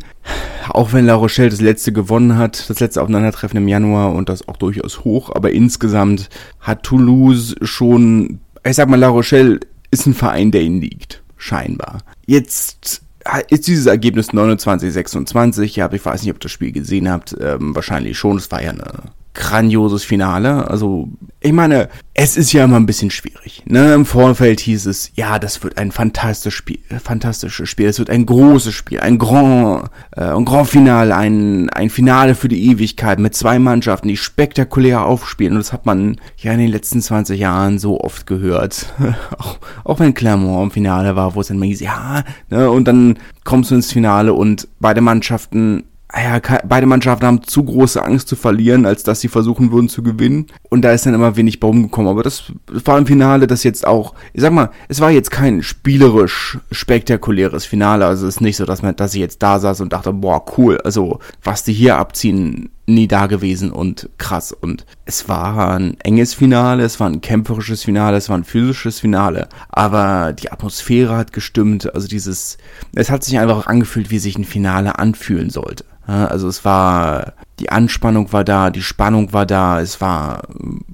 Auch 0.69 0.93
wenn 0.93 1.05
La 1.05 1.15
Rochelle 1.15 1.49
das 1.49 1.61
letzte 1.61 1.91
gewonnen 1.91 2.37
hat, 2.37 2.69
das 2.69 2.79
letzte 2.79 3.01
Aufeinandertreffen 3.01 3.57
im 3.57 3.67
Januar 3.67 4.13
und 4.13 4.29
das 4.29 4.47
auch 4.47 4.57
durchaus 4.57 5.03
hoch, 5.03 5.31
aber 5.33 5.51
insgesamt 5.51 6.29
hat 6.59 6.83
Toulouse 6.83 7.55
schon, 7.61 8.39
ich 8.63 8.75
sag 8.75 8.89
mal, 8.89 8.99
La 8.99 9.09
Rochelle 9.09 9.59
ist 9.91 10.05
ein 10.05 10.13
Verein, 10.13 10.51
der 10.51 10.61
ihnen 10.61 10.81
liegt. 10.81 11.23
Scheinbar. 11.37 11.99
Jetzt 12.27 13.01
ist 13.49 13.67
dieses 13.67 13.85
Ergebnis 13.85 14.29
29-26. 14.29 15.75
Ja, 15.75 15.91
ich 15.91 16.05
weiß 16.05 16.21
nicht, 16.21 16.31
ob 16.31 16.37
ihr 16.37 16.41
das 16.41 16.51
Spiel 16.51 16.71
gesehen 16.71 17.09
habt. 17.09 17.35
Ähm, 17.39 17.75
wahrscheinlich 17.75 18.17
schon. 18.17 18.37
Es 18.37 18.51
war 18.51 18.61
ja 18.61 18.71
eine 18.71 19.03
grandioses 19.33 20.03
Finale. 20.03 20.69
Also, 20.69 21.07
ich 21.39 21.53
meine, 21.53 21.89
es 22.13 22.35
ist 22.35 22.51
ja 22.51 22.65
immer 22.65 22.77
ein 22.77 22.85
bisschen 22.85 23.11
schwierig. 23.11 23.63
Ne? 23.65 23.93
Im 23.93 24.05
Vorfeld 24.05 24.59
hieß 24.59 24.87
es, 24.87 25.11
ja, 25.15 25.39
das 25.39 25.63
wird 25.63 25.77
ein 25.77 25.91
fantastisches 25.91 26.53
Spiel, 26.53 26.79
äh, 26.89 26.99
fantastisches 26.99 27.69
Spiel, 27.69 27.87
es 27.87 27.99
wird 27.99 28.09
ein 28.09 28.25
großes 28.25 28.73
Spiel, 28.73 28.99
ein 28.99 29.17
Grand, 29.17 29.89
äh, 30.17 30.23
ein 30.23 30.45
Grand 30.45 30.67
Finale, 30.67 31.15
ein, 31.15 31.69
ein 31.69 31.89
Finale 31.89 32.35
für 32.35 32.49
die 32.49 32.69
Ewigkeit 32.69 33.19
mit 33.19 33.35
zwei 33.35 33.59
Mannschaften, 33.59 34.07
die 34.07 34.17
spektakulär 34.17 35.05
aufspielen. 35.05 35.53
Und 35.53 35.59
das 35.59 35.73
hat 35.73 35.85
man 35.85 36.17
ja 36.37 36.51
in 36.51 36.59
den 36.59 36.71
letzten 36.71 37.01
20 37.01 37.39
Jahren 37.39 37.79
so 37.79 38.01
oft 38.01 38.27
gehört. 38.27 38.93
auch, 39.37 39.59
auch 39.85 39.99
wenn 39.99 40.13
Clermont 40.13 40.63
im 40.63 40.71
Finale 40.71 41.15
war, 41.15 41.35
wo 41.35 41.41
es 41.41 41.47
dann 41.47 41.59
mal 41.59 41.67
hieß, 41.67 41.79
ja, 41.79 42.23
ne? 42.49 42.69
und 42.69 42.87
dann 42.87 43.17
kommst 43.43 43.71
du 43.71 43.75
ins 43.75 43.91
Finale 43.91 44.33
und 44.33 44.67
beide 44.79 45.01
Mannschaften 45.01 45.85
ja, 46.15 46.39
beide 46.67 46.87
Mannschaften 46.87 47.25
haben 47.25 47.43
zu 47.43 47.63
große 47.63 48.03
Angst 48.03 48.27
zu 48.27 48.35
verlieren, 48.35 48.87
als 48.87 49.03
dass 49.03 49.21
sie 49.21 49.27
versuchen 49.27 49.71
würden 49.71 49.89
zu 49.89 50.01
gewinnen. 50.01 50.47
Und 50.69 50.81
da 50.81 50.91
ist 50.91 51.05
dann 51.05 51.13
immer 51.13 51.35
wenig 51.35 51.59
Baum 51.59 51.83
gekommen. 51.83 52.07
Aber 52.07 52.23
das 52.23 52.51
war 52.67 52.97
im 52.97 53.05
Finale 53.05 53.45
das 53.45 53.63
jetzt 53.63 53.85
auch, 53.85 54.15
ich 54.33 54.41
sag 54.41 54.51
mal, 54.51 54.71
es 54.87 55.01
war 55.01 55.11
jetzt 55.11 55.29
kein 55.29 55.61
spielerisch 55.61 56.57
spektakuläres 56.71 57.65
Finale. 57.65 58.07
Also 58.07 58.25
es 58.25 58.35
ist 58.35 58.41
nicht 58.41 58.57
so, 58.57 58.65
dass 58.65 58.81
man, 58.81 58.95
dass 58.95 59.13
ich 59.13 59.19
jetzt 59.19 59.43
da 59.43 59.59
saß 59.59 59.81
und 59.81 59.93
dachte, 59.93 60.11
boah, 60.11 60.43
cool. 60.57 60.79
Also, 60.83 61.19
was 61.43 61.63
die 61.63 61.73
hier 61.73 61.97
abziehen, 61.97 62.71
nie 62.87 63.07
da 63.07 63.27
gewesen 63.27 63.71
und 63.71 64.09
krass. 64.17 64.51
Und 64.51 64.87
es 65.05 65.29
war 65.29 65.75
ein 65.75 65.95
enges 66.01 66.33
Finale, 66.33 66.83
es 66.83 66.99
war 66.99 67.07
ein 67.07 67.21
kämpferisches 67.21 67.83
Finale, 67.83 68.17
es 68.17 68.29
war 68.29 68.37
ein 68.37 68.43
physisches 68.43 68.99
Finale. 68.99 69.47
Aber 69.69 70.33
die 70.33 70.51
Atmosphäre 70.51 71.15
hat 71.15 71.33
gestimmt. 71.33 71.93
Also 71.93 72.07
dieses, 72.07 72.57
es 72.95 73.11
hat 73.11 73.23
sich 73.23 73.37
einfach 73.37 73.67
angefühlt, 73.67 74.09
wie 74.09 74.19
sich 74.19 74.37
ein 74.37 74.43
Finale 74.43 74.97
anfühlen 74.97 75.51
sollte. 75.51 75.85
Also 76.09 76.47
es 76.47 76.65
war, 76.65 77.33
die 77.59 77.69
Anspannung 77.71 78.33
war 78.33 78.43
da, 78.43 78.69
die 78.69 78.81
Spannung 78.81 79.31
war 79.33 79.45
da, 79.45 79.79
es 79.79 80.01
war, 80.01 80.43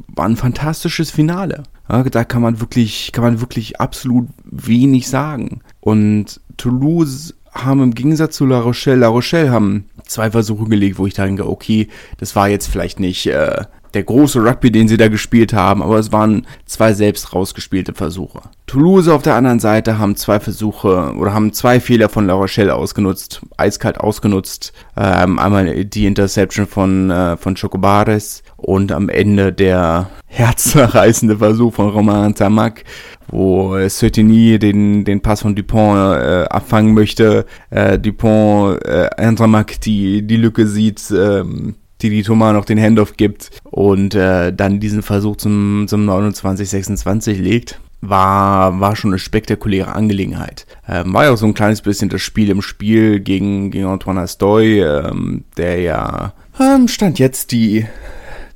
war 0.08 0.26
ein 0.26 0.38
fantastisches 0.38 1.12
Finale. 1.12 1.64
Da 1.88 2.24
kann 2.24 2.42
man 2.42 2.60
wirklich, 2.60 3.12
kann 3.12 3.24
man 3.24 3.42
wirklich 3.42 3.80
absolut 3.80 4.28
wenig 4.44 5.08
sagen. 5.08 5.62
Und 5.80 6.42
Toulouse 6.58 7.36
haben 7.54 7.82
im 7.82 7.94
Gegensatz 7.94 8.36
zu 8.36 8.46
La 8.46 8.60
Rochelle, 8.60 9.00
La 9.00 9.08
Rochelle 9.08 9.52
haben 9.52 9.86
zwei 10.06 10.32
Versuche 10.32 10.66
gelegt, 10.66 10.98
wo 10.98 11.08
ich 11.08 11.14
denke, 11.14 11.48
okay, 11.48 11.88
das 12.18 12.36
war 12.36 12.50
jetzt 12.50 12.68
vielleicht 12.68 13.00
nicht 13.00 13.28
äh, 13.28 13.64
der 13.96 14.04
große 14.04 14.44
Rugby, 14.44 14.72
den 14.72 14.88
sie 14.88 14.98
da 14.98 15.08
gespielt 15.08 15.54
haben, 15.54 15.82
aber 15.82 15.98
es 15.98 16.12
waren 16.12 16.46
zwei 16.66 16.94
selbst 16.94 17.34
rausgespielte 17.34 17.94
Versuche. 17.94 18.42
Toulouse 18.68 19.08
auf 19.08 19.22
der 19.22 19.36
anderen 19.36 19.60
Seite 19.60 19.98
haben 19.98 20.16
zwei 20.18 20.40
Versuche 20.40 21.14
oder 21.18 21.34
haben 21.34 21.54
zwei 21.54 21.80
Fehler 21.80 22.10
von 22.10 22.28
La 22.28 22.34
Rochelle 22.34 22.76
ausgenutzt, 22.76 23.42
eiskalt 23.58 24.00
ausgenutzt. 24.00 24.74
Ähm, 24.98 25.40
einmal 25.40 25.86
die 25.86 26.06
Interception 26.06 26.68
von, 26.68 27.10
äh, 27.10 27.38
von 27.38 27.56
Chocobares 27.56 28.44
und 28.58 28.92
am 28.92 29.08
Ende 29.08 29.54
der 29.54 30.10
herzzerreißende 30.28 31.38
Versuch 31.38 31.74
von 31.74 31.90
Romain 31.90 32.36
Tamac, 32.36 32.84
wo 33.28 33.78
äh, 33.78 33.90
Sötigny 33.90 34.60
den, 34.60 35.06
den 35.06 35.22
Pass 35.22 35.42
von 35.42 35.56
Dupont 35.56 36.22
äh, 36.22 36.46
abfangen 36.50 36.94
möchte. 36.94 37.46
Äh, 37.70 37.98
Dupont, 37.98 38.84
äh, 38.84 39.36
Tamac 39.36 39.80
die, 39.82 40.22
die 40.28 40.38
Lücke 40.38 40.68
sieht, 40.68 41.02
ähm, 41.12 41.76
Didi 42.02 42.24
Thomas 42.24 42.54
noch 42.54 42.66
den 42.66 42.82
Handoff 42.82 43.18
gibt 43.18 43.52
und 43.64 44.16
äh, 44.16 44.54
dann 44.54 44.80
diesen 44.80 45.02
Versuch 45.02 45.38
zum, 45.38 45.86
zum 45.88 46.10
29-26 46.10 47.34
legt 47.42 47.80
war, 48.02 48.80
war 48.80 48.96
schon 48.96 49.12
eine 49.12 49.20
spektakuläre 49.20 49.94
Angelegenheit. 49.94 50.66
Ähm, 50.88 51.14
war 51.14 51.26
ja 51.26 51.32
auch 51.32 51.38
so 51.38 51.46
ein 51.46 51.54
kleines 51.54 51.82
bisschen 51.82 52.10
das 52.10 52.22
Spiel 52.22 52.50
im 52.50 52.62
Spiel 52.62 53.20
gegen, 53.20 53.72
gegen 53.72 53.86
Antoine 53.86 54.22
Astoy, 54.22 54.82
ähm, 54.82 55.46
der 55.58 55.80
ja 55.80 56.34
ähm, 56.60 56.88
stand 56.88 57.20
jetzt 57.20 57.52
die, 57.52 57.86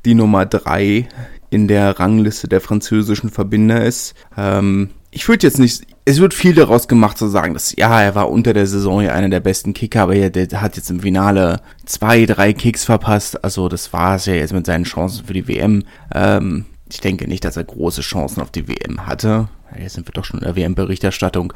die 0.06 0.16
Nummer 0.16 0.46
drei 0.46 1.08
in 1.50 1.68
der 1.68 2.00
Rangliste 2.00 2.48
der 2.48 2.62
französischen 2.62 3.30
Verbinder 3.30 3.84
ist. 3.84 4.14
Ähm, 4.38 4.90
ich 5.12 5.28
würde 5.28 5.48
jetzt 5.48 5.60
nicht, 5.60 5.86
es 6.06 6.20
wird 6.20 6.34
viel 6.34 6.54
daraus 6.54 6.88
gemacht 6.88 7.18
zu 7.18 7.28
sagen, 7.28 7.54
dass 7.54 7.76
ja, 7.76 8.02
er 8.02 8.16
war 8.16 8.30
unter 8.30 8.54
der 8.54 8.68
Saison 8.68 9.02
ja 9.02 9.14
einer 9.14 9.30
der 9.30 9.40
besten 9.40 9.74
Kicker, 9.74 10.04
aber 10.04 10.16
er, 10.16 10.30
der 10.30 10.62
hat 10.62 10.76
jetzt 10.76 10.90
im 10.90 11.00
Finale 11.00 11.62
zwei, 11.86 12.26
drei 12.26 12.54
Kicks 12.54 12.86
verpasst. 12.86 13.44
Also 13.44 13.70
das 13.70 13.92
war 13.92 14.16
es 14.16 14.26
ja 14.26 14.34
jetzt 14.34 14.54
mit 14.54 14.66
seinen 14.66 14.84
Chancen 14.84 15.26
für 15.26 15.34
die 15.34 15.48
WM. 15.48 15.84
Ähm, 16.14 16.66
ich 16.92 17.02
denke 17.02 17.28
nicht, 17.28 17.46
dass 17.46 17.58
er 17.58 17.64
große 17.64 18.02
Chancen 18.02 18.42
auf 18.42 18.52
die 18.52 18.68
WM 18.68 19.06
hatte. 19.06 19.50
Jetzt 19.78 19.94
sind 19.94 20.08
wir 20.08 20.14
doch 20.14 20.26
schon 20.26 20.40
in 20.40 20.46
der 20.46 20.56
WM-Berichterstattung. 20.56 21.54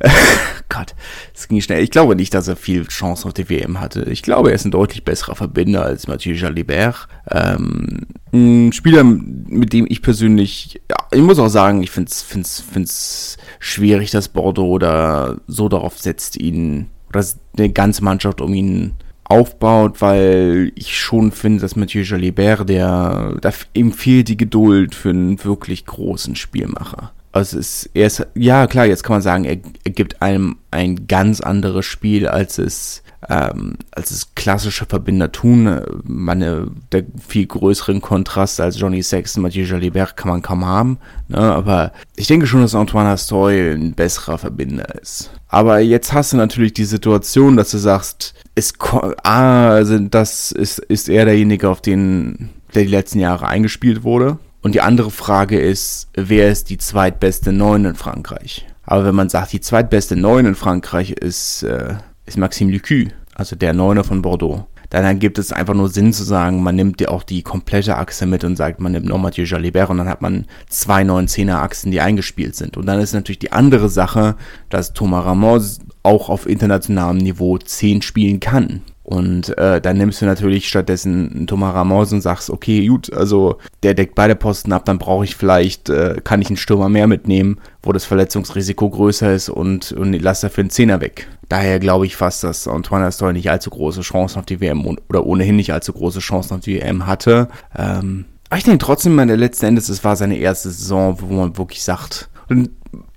Gott, 0.70 0.94
es 1.34 1.48
ging 1.48 1.60
schnell. 1.60 1.82
Ich 1.82 1.90
glaube 1.90 2.16
nicht, 2.16 2.32
dass 2.32 2.48
er 2.48 2.56
viel 2.56 2.86
Chance 2.86 3.28
auf 3.28 3.34
die 3.34 3.50
WM 3.50 3.80
hatte. 3.80 4.04
Ich 4.04 4.22
glaube, 4.22 4.48
er 4.48 4.54
ist 4.54 4.64
ein 4.64 4.70
deutlich 4.70 5.04
besserer 5.04 5.34
Verbinder 5.34 5.84
als 5.84 6.06
Mathieu 6.06 6.32
Jalibert. 6.32 7.08
Ähm, 7.30 8.06
ein 8.32 8.72
Spieler, 8.72 9.04
mit 9.04 9.72
dem 9.72 9.86
ich 9.88 10.02
persönlich, 10.02 10.80
ja, 10.90 10.96
ich 11.12 11.22
muss 11.22 11.38
auch 11.38 11.48
sagen, 11.48 11.82
ich 11.82 11.90
finde 11.90 12.10
es 12.10 12.22
find's, 12.22 12.60
find's 12.60 13.36
schwierig, 13.58 14.10
dass 14.10 14.28
Bordeaux 14.28 14.78
da 14.78 15.36
so 15.46 15.68
darauf 15.68 15.98
setzt, 15.98 16.36
ihn, 16.36 16.86
oder 17.08 17.24
eine 17.58 17.70
ganze 17.70 18.04
Mannschaft 18.04 18.40
um 18.40 18.54
ihn 18.54 18.92
aufbaut, 19.24 20.00
weil 20.00 20.72
ich 20.74 20.98
schon 20.98 21.30
finde, 21.32 21.60
dass 21.60 21.76
Mathieu 21.76 22.02
Jalibert, 22.02 22.68
der, 22.68 23.36
da 23.40 23.50
ihm 23.74 23.92
fehlt 23.92 24.28
die 24.28 24.36
Geduld 24.36 24.94
für 24.94 25.10
einen 25.10 25.42
wirklich 25.44 25.86
großen 25.86 26.34
Spielmacher. 26.36 27.12
Also 27.32 27.58
es 27.58 27.84
ist, 27.84 27.90
er 27.94 28.06
ist, 28.08 28.26
ja 28.34 28.66
klar, 28.66 28.86
jetzt 28.86 29.04
kann 29.04 29.14
man 29.14 29.22
sagen, 29.22 29.44
er, 29.44 29.58
er 29.84 29.92
gibt 29.92 30.20
einem 30.20 30.56
ein 30.72 31.06
ganz 31.06 31.40
anderes 31.40 31.86
Spiel, 31.86 32.26
als 32.26 32.58
es, 32.58 33.04
ähm, 33.30 33.76
als 33.92 34.10
es 34.10 34.34
klassische 34.34 34.86
Verbinder 34.86 35.30
tun. 35.30 35.80
Meine, 36.02 36.66
der 36.90 37.04
viel 37.26 37.46
größeren 37.46 38.00
Kontrast 38.00 38.60
als 38.60 38.78
Johnny 38.78 39.02
Sexton, 39.02 39.42
Mathieu 39.42 39.64
Jalibert 39.64 40.16
kann 40.16 40.30
man 40.30 40.42
kaum 40.42 40.66
haben. 40.66 40.98
Ne? 41.28 41.38
Aber 41.38 41.92
ich 42.16 42.26
denke 42.26 42.48
schon, 42.48 42.62
dass 42.62 42.74
Antoine 42.74 43.10
Astoy 43.10 43.72
ein 43.72 43.94
besserer 43.94 44.36
Verbinder 44.36 45.00
ist. 45.00 45.30
Aber 45.46 45.78
jetzt 45.78 46.12
hast 46.12 46.32
du 46.32 46.36
natürlich 46.36 46.74
die 46.74 46.84
Situation, 46.84 47.56
dass 47.56 47.70
du 47.70 47.78
sagst, 47.78 48.34
ist, 48.56 48.76
ah, 49.22 49.68
also 49.70 49.98
das 49.98 50.50
ist, 50.50 50.80
ist 50.80 51.08
er 51.08 51.24
derjenige, 51.24 51.68
auf 51.68 51.80
den, 51.80 52.50
der 52.74 52.82
die 52.82 52.88
letzten 52.88 53.20
Jahre 53.20 53.46
eingespielt 53.46 54.02
wurde. 54.02 54.38
Und 54.62 54.74
die 54.74 54.80
andere 54.80 55.10
Frage 55.10 55.58
ist, 55.58 56.08
wer 56.14 56.50
ist 56.50 56.68
die 56.68 56.78
zweitbeste 56.78 57.52
Neun 57.52 57.84
in 57.84 57.94
Frankreich? 57.94 58.66
Aber 58.82 59.04
wenn 59.04 59.14
man 59.14 59.28
sagt, 59.28 59.52
die 59.52 59.60
zweitbeste 59.60 60.16
Neun 60.16 60.46
in 60.46 60.54
Frankreich 60.56 61.12
ist, 61.12 61.62
äh, 61.62 61.94
ist 62.26 62.36
Maxime 62.36 62.72
Lucu, 62.72 63.06
also 63.40 63.56
der 63.56 63.72
Neuner 63.72 64.04
von 64.04 64.22
Bordeaux 64.22 64.66
dann 64.90 65.04
ergibt 65.04 65.38
es 65.38 65.52
einfach 65.52 65.74
nur 65.74 65.88
Sinn 65.88 66.12
zu 66.12 66.24
sagen, 66.24 66.64
man 66.64 66.74
nimmt 66.74 67.00
ja 67.00 67.08
auch 67.08 67.22
die 67.22 67.42
komplette 67.42 67.96
Achse 67.96 68.26
mit 68.26 68.42
und 68.42 68.56
sagt, 68.56 68.80
man 68.80 68.90
nimmt 68.90 69.06
noch 69.06 69.18
Mathieu 69.18 69.44
Jalibert 69.44 69.88
und 69.88 69.98
dann 69.98 70.08
hat 70.08 70.20
man 70.20 70.46
zwei 70.68 71.02
9-10er 71.02 71.62
Achsen, 71.62 71.92
die 71.92 72.00
eingespielt 72.00 72.56
sind. 72.56 72.76
Und 72.76 72.86
dann 72.86 73.00
ist 73.00 73.14
natürlich 73.14 73.38
die 73.38 73.52
andere 73.52 73.88
Sache, 73.88 74.34
dass 74.68 74.92
Thomas 74.92 75.24
Ramos 75.24 75.78
auch 76.02 76.28
auf 76.28 76.46
internationalem 76.46 77.18
Niveau 77.18 77.56
10 77.56 78.02
spielen 78.02 78.40
kann. 78.40 78.82
Und 79.02 79.56
äh, 79.58 79.80
dann 79.80 79.96
nimmst 79.96 80.20
du 80.20 80.26
natürlich 80.26 80.68
stattdessen 80.68 81.32
einen 81.34 81.46
Thomas 81.46 81.74
Ramos 81.74 82.12
und 82.12 82.20
sagst, 82.20 82.50
okay, 82.50 82.86
gut, 82.86 83.12
also 83.12 83.56
der 83.82 83.94
deckt 83.94 84.14
beide 84.14 84.36
Posten 84.36 84.72
ab, 84.72 84.84
dann 84.84 84.98
brauche 84.98 85.24
ich 85.24 85.36
vielleicht, 85.36 85.88
äh, 85.88 86.20
kann 86.22 86.42
ich 86.42 86.48
einen 86.48 86.58
Stürmer 86.58 86.88
mehr 86.88 87.06
mitnehmen, 87.06 87.58
wo 87.82 87.92
das 87.92 88.04
Verletzungsrisiko 88.04 88.90
größer 88.90 89.32
ist 89.32 89.48
und, 89.48 89.92
und 89.92 90.12
lass 90.12 90.42
dafür 90.42 90.62
einen 90.62 90.70
Zehner 90.70 91.00
weg. 91.00 91.28
Daher 91.48 91.80
glaube 91.80 92.06
ich 92.06 92.14
fast, 92.14 92.44
dass 92.44 92.68
Antoine 92.68 93.06
Astoy 93.06 93.32
nicht 93.32 93.50
allzu 93.50 93.70
große 93.70 94.02
Chancen 94.02 94.38
auf 94.38 94.46
die 94.46 94.60
WM 94.60 94.86
oder 95.08 95.26
ohnehin 95.26 95.56
nicht 95.56 95.72
allzu 95.72 95.92
große 95.92 96.20
Chancen 96.20 96.54
auf 96.54 96.60
die 96.60 96.76
WM 96.76 97.06
hatte. 97.06 97.48
Ähm, 97.76 98.26
aber 98.50 98.58
ich 98.58 98.64
denke 98.64 98.84
trotzdem, 98.84 99.16
der 99.16 99.36
letzten 99.36 99.66
Endes, 99.66 99.88
es 99.88 100.04
war 100.04 100.14
seine 100.14 100.36
erste 100.36 100.70
Saison, 100.70 101.16
wo 101.20 101.34
man 101.34 101.56
wirklich 101.56 101.82
sagt, 101.82 102.28
und 102.48 102.70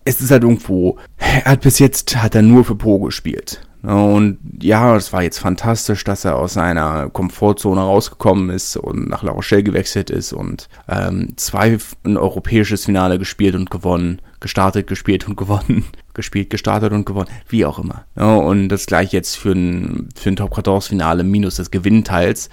es 0.05 0.21
ist 0.21 0.31
halt 0.31 0.43
irgendwo, 0.43 0.97
er 1.17 1.45
hat 1.45 1.61
bis 1.61 1.79
jetzt, 1.79 2.15
hat 2.21 2.35
er 2.35 2.41
nur 2.41 2.63
für 2.63 2.75
Po 2.75 2.99
gespielt. 2.99 3.61
Und 3.83 4.39
ja, 4.61 4.95
es 4.95 5.11
war 5.11 5.23
jetzt 5.23 5.39
fantastisch, 5.39 6.05
dass 6.05 6.23
er 6.23 6.37
aus 6.37 6.53
seiner 6.53 7.09
Komfortzone 7.09 7.81
rausgekommen 7.81 8.49
ist 8.49 8.77
und 8.77 9.09
nach 9.09 9.23
La 9.23 9.33
Rochelle 9.33 9.63
gewechselt 9.63 10.09
ist 10.09 10.31
und 10.31 10.69
ähm, 10.87 11.33
zwei 11.35 11.77
ein 12.05 12.15
europäisches 12.15 12.85
Finale 12.85 13.19
gespielt 13.19 13.55
und 13.55 13.69
gewonnen, 13.69 14.21
gestartet, 14.39 14.87
gespielt 14.87 15.27
und 15.27 15.35
gewonnen, 15.35 15.83
gespielt, 16.13 16.49
gestartet 16.49 16.93
und 16.93 17.05
gewonnen, 17.05 17.27
wie 17.49 17.65
auch 17.65 17.77
immer. 17.77 18.05
Ja, 18.15 18.35
und 18.35 18.69
das 18.69 18.85
gleich 18.85 19.11
jetzt 19.11 19.35
für 19.35 19.51
ein, 19.51 20.07
für 20.15 20.29
ein 20.29 20.37
Top 20.37 20.55
14 20.55 20.81
Finale 20.81 21.25
minus 21.25 21.57
des 21.57 21.69
Gewinnteils. 21.69 22.49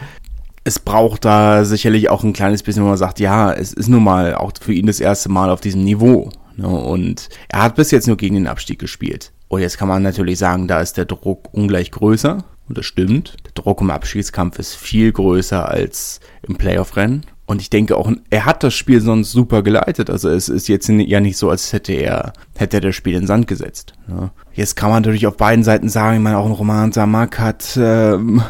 Es 0.65 0.81
braucht 0.81 1.25
da 1.25 1.65
sicherlich 1.65 2.11
auch 2.11 2.25
ein 2.25 2.33
kleines 2.33 2.65
bisschen, 2.65 2.83
wo 2.83 2.89
man 2.89 2.97
sagt, 2.97 3.21
ja, 3.21 3.53
es 3.53 3.73
ist 3.73 3.89
nun 3.89 4.03
mal 4.03 4.35
auch 4.35 4.53
für 4.61 4.73
ihn 4.73 4.87
das 4.87 4.99
erste 4.99 5.29
Mal 5.29 5.49
auf 5.51 5.61
diesem 5.61 5.85
Niveau. 5.85 6.31
Ne? 6.57 6.67
Und 6.67 7.29
er 7.49 7.63
hat 7.63 7.77
bis 7.77 7.93
jetzt 7.93 8.09
nur 8.09 8.17
gegen 8.17 8.35
den 8.35 8.49
Abstieg 8.49 8.81
gespielt. 8.81 9.33
Und 9.51 9.63
jetzt 9.63 9.79
kann 9.79 9.89
man 9.89 10.05
natürlich 10.05 10.39
sagen, 10.39 10.69
da 10.69 10.81
ist 10.81 10.97
der 10.97 11.07
Druck 11.07 11.49
ungleich 11.53 11.91
größer. 11.91 12.45
Und 12.69 12.79
das 12.79 12.87
stimmt. 12.87 13.37
Der 13.45 13.53
Druck 13.53 13.81
im 13.81 13.91
Abschiedskampf 13.91 14.61
ist 14.61 14.77
viel 14.77 15.11
größer 15.11 15.69
als 15.69 16.21
im 16.47 16.55
Playoff-Rennen. 16.55 17.27
Und 17.47 17.61
ich 17.61 17.69
denke 17.69 17.97
auch, 17.97 18.09
er 18.31 18.45
hat 18.45 18.63
das 18.63 18.75
Spiel 18.75 19.01
sonst 19.01 19.33
super 19.33 19.65
geleitet. 19.65 20.09
Also 20.09 20.29
es 20.29 20.49
ist 20.49 20.69
jetzt 20.69 20.89
ja 20.89 21.19
nicht 21.19 21.37
so, 21.37 21.51
als 21.51 21.73
hätte 21.73 21.93
er, 21.95 22.33
hätte 22.57 22.77
er 22.77 22.81
das 22.81 22.95
Spiel 22.95 23.15
in 23.15 23.23
den 23.23 23.27
Sand 23.27 23.49
gesetzt. 23.49 23.95
Ja. 24.07 24.31
Jetzt 24.53 24.77
kann 24.77 24.91
man 24.91 25.03
natürlich 25.03 25.27
auf 25.27 25.37
beiden 25.37 25.65
Seiten 25.65 25.89
sagen, 25.89 26.19
ich 26.19 26.23
meine, 26.23 26.39
auch 26.39 26.47
ein 26.47 26.53
Roman 26.53 26.93
Samak 26.93 27.41
hat 27.41 27.77
ähm, 27.77 28.43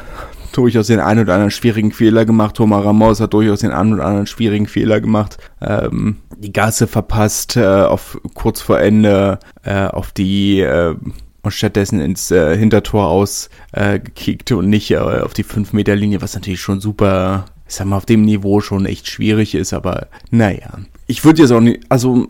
durchaus 0.52 0.88
den 0.88 1.00
einen 1.00 1.20
oder 1.20 1.34
anderen 1.34 1.50
schwierigen 1.50 1.92
Fehler 1.92 2.24
gemacht. 2.24 2.56
Thomas 2.56 2.84
Ramos 2.84 3.20
hat 3.20 3.32
durchaus 3.32 3.60
den 3.60 3.72
einen 3.72 3.94
oder 3.94 4.04
anderen 4.04 4.26
schwierigen 4.26 4.66
Fehler 4.66 5.00
gemacht. 5.00 5.38
Ähm, 5.60 6.16
die 6.38 6.52
Gasse 6.52 6.86
verpasst, 6.86 7.56
äh, 7.56 7.64
auf 7.64 8.18
kurz 8.34 8.60
vor 8.60 8.80
Ende 8.80 9.38
äh, 9.62 9.86
auf 9.86 10.12
die 10.12 10.60
äh, 10.60 10.94
und 11.42 11.52
stattdessen 11.52 12.00
ins 12.00 12.30
äh, 12.30 12.56
Hintertor 12.56 13.08
ausgekickt 13.08 14.50
äh, 14.50 14.54
und 14.54 14.68
nicht 14.68 14.90
äh, 14.90 14.96
auf 14.96 15.32
die 15.32 15.44
5-Meter-Linie, 15.44 16.22
was 16.22 16.34
natürlich 16.34 16.60
schon 16.60 16.80
super, 16.80 17.46
ich 17.66 17.74
sag 17.74 17.86
mal, 17.86 17.96
auf 17.96 18.06
dem 18.06 18.22
Niveau 18.22 18.60
schon 18.60 18.86
echt 18.86 19.08
schwierig 19.08 19.54
ist, 19.54 19.72
aber 19.72 20.08
naja. 20.30 20.78
Ich 21.06 21.24
würde 21.24 21.42
jetzt 21.42 21.50
auch 21.50 21.60
nicht, 21.60 21.80
also 21.88 22.28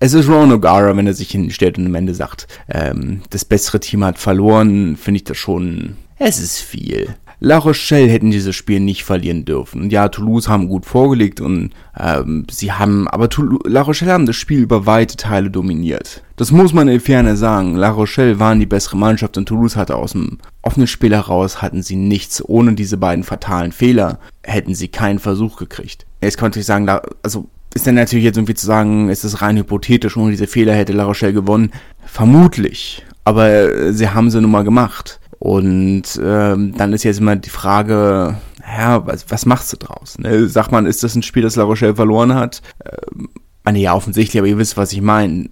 es 0.00 0.14
ist 0.14 0.28
Ron 0.28 0.52
O'Gara, 0.52 0.96
wenn 0.96 1.06
er 1.06 1.14
sich 1.14 1.30
hinstellt 1.30 1.78
und 1.78 1.86
am 1.86 1.94
Ende 1.94 2.14
sagt, 2.14 2.46
ähm, 2.70 3.22
das 3.30 3.44
bessere 3.44 3.80
Team 3.80 4.04
hat 4.04 4.18
verloren, 4.18 4.96
finde 4.96 5.18
ich 5.18 5.24
das 5.24 5.36
schon, 5.36 5.96
es 6.18 6.38
ist 6.38 6.60
viel. 6.60 7.14
La 7.40 7.58
Rochelle 7.58 8.08
hätten 8.08 8.32
dieses 8.32 8.56
Spiel 8.56 8.80
nicht 8.80 9.04
verlieren 9.04 9.44
dürfen. 9.44 9.90
Ja, 9.90 10.08
Toulouse 10.08 10.48
haben 10.48 10.68
gut 10.68 10.86
vorgelegt 10.86 11.40
und 11.40 11.70
ähm, 11.98 12.46
sie 12.50 12.72
haben, 12.72 13.06
aber 13.06 13.28
Toulouse, 13.28 13.62
La 13.64 13.82
Rochelle 13.82 14.12
haben 14.12 14.26
das 14.26 14.34
Spiel 14.34 14.58
über 14.60 14.86
weite 14.86 15.16
Teile 15.16 15.48
dominiert. 15.48 16.24
Das 16.34 16.50
muss 16.50 16.72
man 16.72 16.88
in 16.88 16.98
Ferne 16.98 17.36
sagen. 17.36 17.76
La 17.76 17.90
Rochelle 17.90 18.40
waren 18.40 18.58
die 18.58 18.66
bessere 18.66 18.96
Mannschaft 18.96 19.36
und 19.36 19.46
Toulouse 19.46 19.76
hatte 19.76 19.94
aus 19.94 20.12
dem 20.12 20.38
offenen 20.62 20.88
Spiel 20.88 21.14
heraus 21.14 21.62
hatten 21.62 21.82
sie 21.82 21.96
nichts. 21.96 22.42
Ohne 22.44 22.74
diese 22.74 22.96
beiden 22.96 23.22
fatalen 23.22 23.70
Fehler 23.70 24.18
hätten 24.42 24.74
sie 24.74 24.88
keinen 24.88 25.20
Versuch 25.20 25.58
gekriegt. 25.58 26.06
Jetzt 26.20 26.38
konnte 26.38 26.58
ich 26.58 26.66
sagen, 26.66 26.86
da, 26.86 27.02
also 27.22 27.48
ist 27.72 27.86
dann 27.86 27.94
natürlich 27.94 28.24
jetzt 28.24 28.36
irgendwie 28.36 28.54
zu 28.54 28.66
sagen, 28.66 29.08
ist 29.10 29.22
es 29.22 29.42
rein 29.42 29.56
hypothetisch, 29.56 30.16
ohne 30.16 30.32
diese 30.32 30.48
Fehler 30.48 30.74
hätte 30.74 30.92
La 30.92 31.04
Rochelle 31.04 31.32
gewonnen. 31.32 31.70
Vermutlich. 32.04 33.04
Aber 33.22 33.48
äh, 33.48 33.92
sie 33.92 34.08
haben 34.08 34.30
sie 34.30 34.40
nun 34.40 34.50
mal 34.50 34.64
gemacht. 34.64 35.20
Und 35.38 36.20
ähm, 36.22 36.74
dann 36.76 36.92
ist 36.92 37.04
jetzt 37.04 37.20
immer 37.20 37.36
die 37.36 37.50
Frage, 37.50 38.36
ja, 38.66 39.06
was, 39.06 39.30
was 39.30 39.46
machst 39.46 39.72
du 39.72 39.76
draus? 39.76 40.18
Ne? 40.18 40.48
Sagt 40.48 40.72
man, 40.72 40.86
ist 40.86 41.02
das 41.02 41.14
ein 41.14 41.22
Spiel, 41.22 41.42
das 41.42 41.56
La 41.56 41.64
Rochelle 41.64 41.94
verloren 41.94 42.34
hat? 42.34 42.62
Ähm, 42.84 43.28
meine, 43.64 43.78
ja, 43.78 43.94
offensichtlich, 43.94 44.40
aber 44.40 44.48
ihr 44.48 44.58
wisst, 44.58 44.76
was 44.76 44.92
ich 44.92 45.02
meine. 45.02 45.50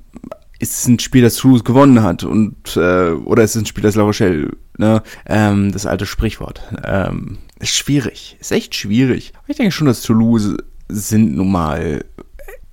Ist 0.59 0.73
es 0.73 0.89
ein 0.89 0.99
Spiel, 0.99 1.21
das 1.21 1.37
Toulouse 1.37 1.65
gewonnen 1.65 2.03
hat? 2.03 2.25
Und 2.25 2.79
äh, 2.79 3.11
oder 3.11 3.43
ist 3.43 3.57
es 3.57 3.63
ein 3.63 3.67
Spiel, 3.67 3.83
das 3.83 3.95
La 3.95 4.05
Rochelle, 4.05 4.57
ne? 4.79 5.03
Ähm, 5.27 5.71
das 5.71 5.85
alte 5.85 6.07
Sprichwort. 6.07 6.63
Ähm, 6.83 7.37
ist 7.61 7.75
schwierig. 7.75 8.39
Ist 8.41 8.53
echt 8.53 8.75
schwierig. 8.75 9.35
Ich 9.49 9.57
denke 9.57 9.73
schon, 9.73 9.87
dass 9.87 10.01
Toulouse 10.01 10.57
sind 10.89 11.37
nun 11.37 11.53
mal. 11.53 12.05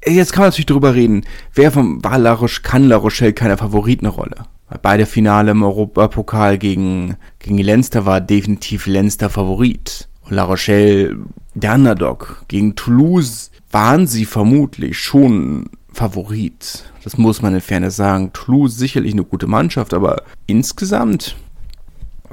Jetzt 0.06 0.32
kann 0.32 0.44
man 0.44 0.48
natürlich 0.48 0.66
drüber 0.66 0.96
reden, 0.96 1.26
wer 1.54 1.72
vom 1.72 2.02
war 2.04 2.18
La 2.18 2.34
Rochelle, 2.34 2.64
kann 2.64 2.88
La 2.88 2.96
Rochelle 2.96 3.34
keine 3.34 3.58
Favoritenrolle? 3.58 4.46
Beide 4.82 5.06
Finale 5.06 5.52
im 5.52 5.64
Europapokal 5.64 6.58
gegen, 6.58 7.18
gegen 7.40 7.58
Leinster 7.58 8.06
war 8.06 8.22
definitiv 8.22 8.88
Leinster 8.88 9.30
Favorit. 9.30 10.08
Und 10.24 10.32
La 10.32 10.44
Rochelle, 10.44 11.18
der 11.54 11.76
Underdog. 11.76 12.46
Gegen 12.48 12.76
Toulouse 12.76 13.52
waren 13.72 14.08
sie 14.08 14.26
vermutlich 14.26 14.98
schon 14.98 15.70
Favorit. 15.92 16.86
Das 17.04 17.18
muss 17.18 17.42
man 17.42 17.54
in 17.54 17.62
Fairness 17.62 17.96
sagen. 17.96 18.32
Toulouse 18.34 18.78
sicherlich 18.78 19.14
eine 19.14 19.24
gute 19.24 19.48
Mannschaft, 19.48 19.94
aber 19.94 20.24
insgesamt 20.48 21.36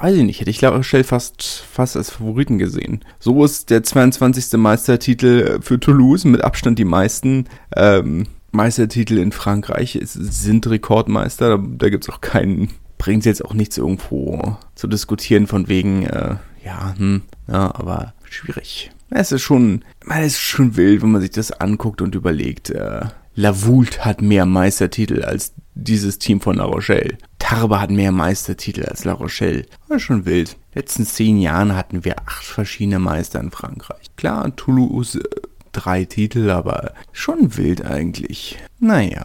weiß 0.00 0.16
ich 0.16 0.24
nicht, 0.24 0.40
hätte 0.40 0.50
ich 0.50 0.60
La 0.60 0.70
Rochelle 0.70 1.04
fast, 1.04 1.42
fast 1.42 1.96
als 1.96 2.10
Favoriten 2.10 2.58
gesehen. 2.58 3.04
So 3.18 3.44
ist 3.44 3.70
der 3.70 3.82
22. 3.82 4.58
Meistertitel 4.58 5.60
für 5.60 5.78
Toulouse 5.78 6.24
mit 6.24 6.42
Abstand 6.42 6.78
die 6.78 6.84
meisten. 6.84 7.46
Ähm, 7.76 8.26
Meistertitel 8.52 9.18
in 9.18 9.32
Frankreich 9.32 9.96
es 9.96 10.14
sind 10.14 10.66
Rekordmeister, 10.66 11.56
da, 11.56 11.64
da 11.64 11.88
gibt 11.88 12.04
es 12.04 12.10
auch 12.10 12.20
keinen, 12.20 12.70
bringt 12.98 13.20
es 13.20 13.26
jetzt 13.26 13.44
auch 13.44 13.54
nichts 13.54 13.78
irgendwo 13.78 14.56
zu 14.74 14.86
diskutieren 14.86 15.46
von 15.46 15.68
wegen, 15.68 16.04
äh, 16.04 16.36
ja, 16.64 16.94
hm, 16.96 17.22
ja, 17.48 17.74
aber 17.74 18.14
schwierig. 18.24 18.90
Es 19.10 19.32
ist 19.32 19.42
schon, 19.42 19.84
es 20.08 20.34
ist 20.34 20.40
schon 20.40 20.76
wild, 20.76 21.02
wenn 21.02 21.10
man 21.10 21.20
sich 21.20 21.30
das 21.30 21.52
anguckt 21.52 22.00
und 22.00 22.14
überlegt, 22.14 22.70
äh, 22.70 23.06
La 23.34 23.64
Vult 23.64 24.04
hat 24.04 24.22
mehr 24.22 24.44
Meistertitel 24.44 25.22
als 25.24 25.54
dieses 25.74 26.18
Team 26.18 26.40
von 26.40 26.56
La 26.56 26.64
Rochelle. 26.64 27.16
Tarbe 27.38 27.80
hat 27.80 27.90
mehr 27.90 28.12
Meistertitel 28.12 28.84
als 28.84 29.04
La 29.04 29.12
Rochelle. 29.12 29.66
War 29.88 29.98
schon 29.98 30.26
wild. 30.26 30.56
Letzten 30.74 31.06
zehn 31.06 31.38
Jahren 31.38 31.74
hatten 31.74 32.04
wir 32.04 32.16
acht 32.26 32.44
verschiedene 32.44 32.98
Meister 32.98 33.40
in 33.40 33.50
Frankreich. 33.50 34.06
Klar, 34.16 34.54
Toulouse 34.56 35.16
äh, 35.16 35.22
drei 35.72 36.04
Titel, 36.04 36.50
aber 36.50 36.92
schon 37.12 37.56
wild 37.56 37.84
eigentlich. 37.84 38.58
Naja. 38.78 39.24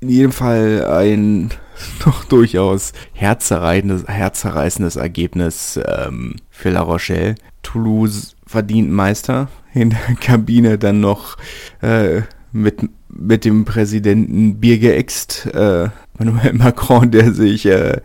In 0.00 0.08
jedem 0.08 0.32
Fall 0.32 0.84
ein 0.84 1.50
noch 2.06 2.24
durchaus 2.24 2.92
herzerreißendes, 3.12 4.08
herzerreißendes 4.08 4.96
Ergebnis 4.96 5.78
ähm, 5.86 6.36
für 6.50 6.70
La 6.70 6.80
Rochelle. 6.80 7.36
Toulouse 7.62 8.36
verdient 8.46 8.90
Meister. 8.90 9.48
In 9.74 9.90
der 9.90 10.16
Kabine 10.20 10.78
dann 10.78 11.00
noch 11.00 11.36
äh, 11.80 12.22
mit, 12.52 12.80
mit 13.08 13.44
dem 13.44 13.64
Präsidenten 13.64 14.60
Bier 14.60 14.78
geäxt. 14.78 15.46
Äh, 15.46 15.88
Manuel 16.18 16.52
Macron, 16.52 17.10
der 17.10 17.32
sich 17.32 17.66
äh, 17.66 18.00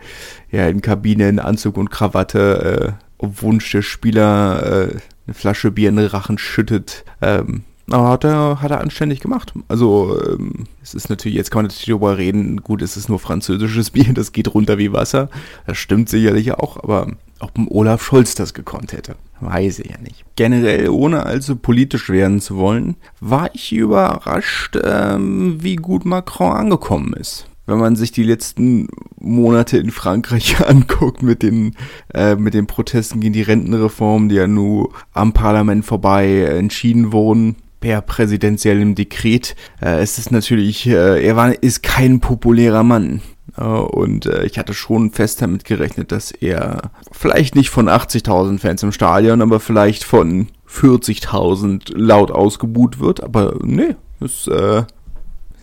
ja 0.51 0.67
in 0.67 0.81
Kabine 0.81 1.29
in 1.29 1.39
Anzug 1.39 1.77
und 1.77 1.89
Krawatte 1.89 2.95
äh, 3.19 3.23
auf 3.23 3.41
Wunsch 3.41 3.71
der 3.71 3.81
Spieler 3.81 4.89
äh, 4.89 4.95
eine 5.27 5.33
Flasche 5.33 5.71
Bier 5.71 5.89
in 5.89 5.97
den 5.97 6.07
Rachen 6.07 6.37
schüttet. 6.37 7.03
Ähm, 7.21 7.63
aber 7.89 8.09
hat 8.09 8.23
er, 8.25 8.61
hat 8.61 8.71
er 8.71 8.81
anständig 8.81 9.21
gemacht. 9.21 9.53
Also, 9.69 10.19
ähm, 10.27 10.65
es 10.83 10.93
ist 10.93 11.09
natürlich, 11.09 11.37
jetzt 11.37 11.51
kann 11.51 11.59
man 11.59 11.65
natürlich 11.67 11.85
darüber 11.85 12.17
reden, 12.17 12.61
gut, 12.61 12.81
es 12.81 12.97
ist 12.97 13.07
nur 13.07 13.19
französisches 13.19 13.91
Bier, 13.91 14.13
das 14.13 14.33
geht 14.33 14.53
runter 14.53 14.77
wie 14.77 14.91
Wasser. 14.91 15.29
Das 15.65 15.77
stimmt 15.77 16.09
sicherlich 16.09 16.53
auch, 16.53 16.77
aber 16.83 17.07
ob 17.39 17.51
Olaf 17.69 18.03
Scholz 18.03 18.35
das 18.35 18.53
gekonnt 18.53 18.93
hätte, 18.93 19.15
weiß 19.39 19.79
ich 19.79 19.91
ja 19.91 19.97
nicht. 19.99 20.25
Generell, 20.35 20.89
ohne 20.89 21.25
allzu 21.25 21.55
politisch 21.55 22.09
werden 22.09 22.41
zu 22.41 22.57
wollen, 22.57 22.97
war 23.21 23.49
ich 23.53 23.71
überrascht, 23.71 24.77
ähm, 24.83 25.57
wie 25.61 25.75
gut 25.75 26.03
Macron 26.03 26.53
angekommen 26.53 27.13
ist 27.13 27.47
wenn 27.67 27.77
man 27.77 27.95
sich 27.95 28.11
die 28.11 28.23
letzten 28.23 28.87
Monate 29.19 29.77
in 29.77 29.91
Frankreich 29.91 30.59
anguckt 30.67 31.21
mit 31.21 31.43
den, 31.43 31.75
äh, 32.13 32.35
mit 32.35 32.53
den 32.53 32.65
Protesten 32.65 33.19
gegen 33.19 33.33
die 33.33 33.43
Rentenreform, 33.43 34.29
die 34.29 34.35
ja 34.35 34.47
nur 34.47 34.91
am 35.13 35.33
Parlament 35.33 35.85
vorbei 35.85 36.43
entschieden 36.43 37.11
wurden, 37.11 37.57
per 37.79 38.01
präsidentiellem 38.01 38.95
Dekret, 38.95 39.55
äh, 39.81 40.01
ist 40.01 40.17
es 40.17 40.31
natürlich, 40.31 40.87
äh, 40.87 41.23
er 41.23 41.35
war, 41.35 41.61
ist 41.61 41.83
kein 41.83 42.19
populärer 42.19 42.83
Mann. 42.83 43.21
Äh, 43.55 43.63
und 43.63 44.25
äh, 44.25 44.45
ich 44.45 44.57
hatte 44.57 44.73
schon 44.73 45.11
fest 45.11 45.41
damit 45.41 45.65
gerechnet, 45.65 46.11
dass 46.11 46.31
er 46.31 46.91
vielleicht 47.11 47.55
nicht 47.55 47.69
von 47.69 47.89
80.000 47.89 48.59
Fans 48.59 48.83
im 48.83 48.91
Stadion, 48.91 49.41
aber 49.41 49.59
vielleicht 49.59 50.03
von 50.03 50.47
40.000 50.69 51.95
laut 51.95 52.31
ausgebuht 52.31 52.99
wird. 52.99 53.23
Aber 53.23 53.57
nee, 53.61 53.95
ist 54.19 54.47
äh, 54.47 54.83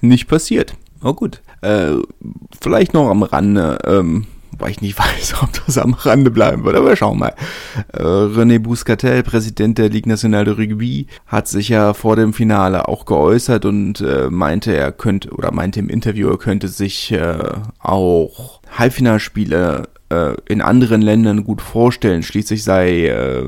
nicht 0.00 0.28
passiert. 0.28 0.76
Oh 1.02 1.14
gut. 1.14 1.40
Äh, 1.64 2.02
vielleicht 2.60 2.92
noch 2.92 3.08
am 3.08 3.22
Rande, 3.22 3.78
ähm, 3.86 4.26
weil 4.58 4.70
ich 4.70 4.82
nicht 4.82 4.98
weiß, 4.98 5.36
ob 5.42 5.48
das 5.64 5.78
am 5.78 5.94
Rande 5.94 6.30
bleiben 6.30 6.64
wird, 6.64 6.76
aber 6.76 6.94
schauen 6.94 7.18
mal. 7.18 7.34
Äh, 7.92 8.02
René 8.02 8.58
Bouscatel, 8.58 9.22
Präsident 9.22 9.78
der 9.78 9.88
Ligue 9.88 10.10
Nationale 10.10 10.44
de 10.44 10.54
Rugby, 10.54 11.06
hat 11.26 11.48
sich 11.48 11.70
ja 11.70 11.94
vor 11.94 12.16
dem 12.16 12.34
Finale 12.34 12.86
auch 12.86 13.06
geäußert 13.06 13.64
und 13.64 14.00
äh, 14.02 14.28
meinte, 14.30 14.76
er 14.76 14.92
könnte, 14.92 15.30
oder 15.30 15.52
meinte 15.52 15.80
im 15.80 15.88
Interview, 15.88 16.28
er 16.28 16.38
könnte 16.38 16.68
sich 16.68 17.12
äh, 17.12 17.38
auch 17.78 18.60
Halbfinalspiele 18.76 19.88
äh, 20.14 20.34
in 20.46 20.60
anderen 20.60 21.02
Ländern 21.02 21.44
gut 21.44 21.60
vorstellen. 21.60 22.22
Schließlich 22.22 22.64
sei, 22.64 23.06
äh, 23.06 23.44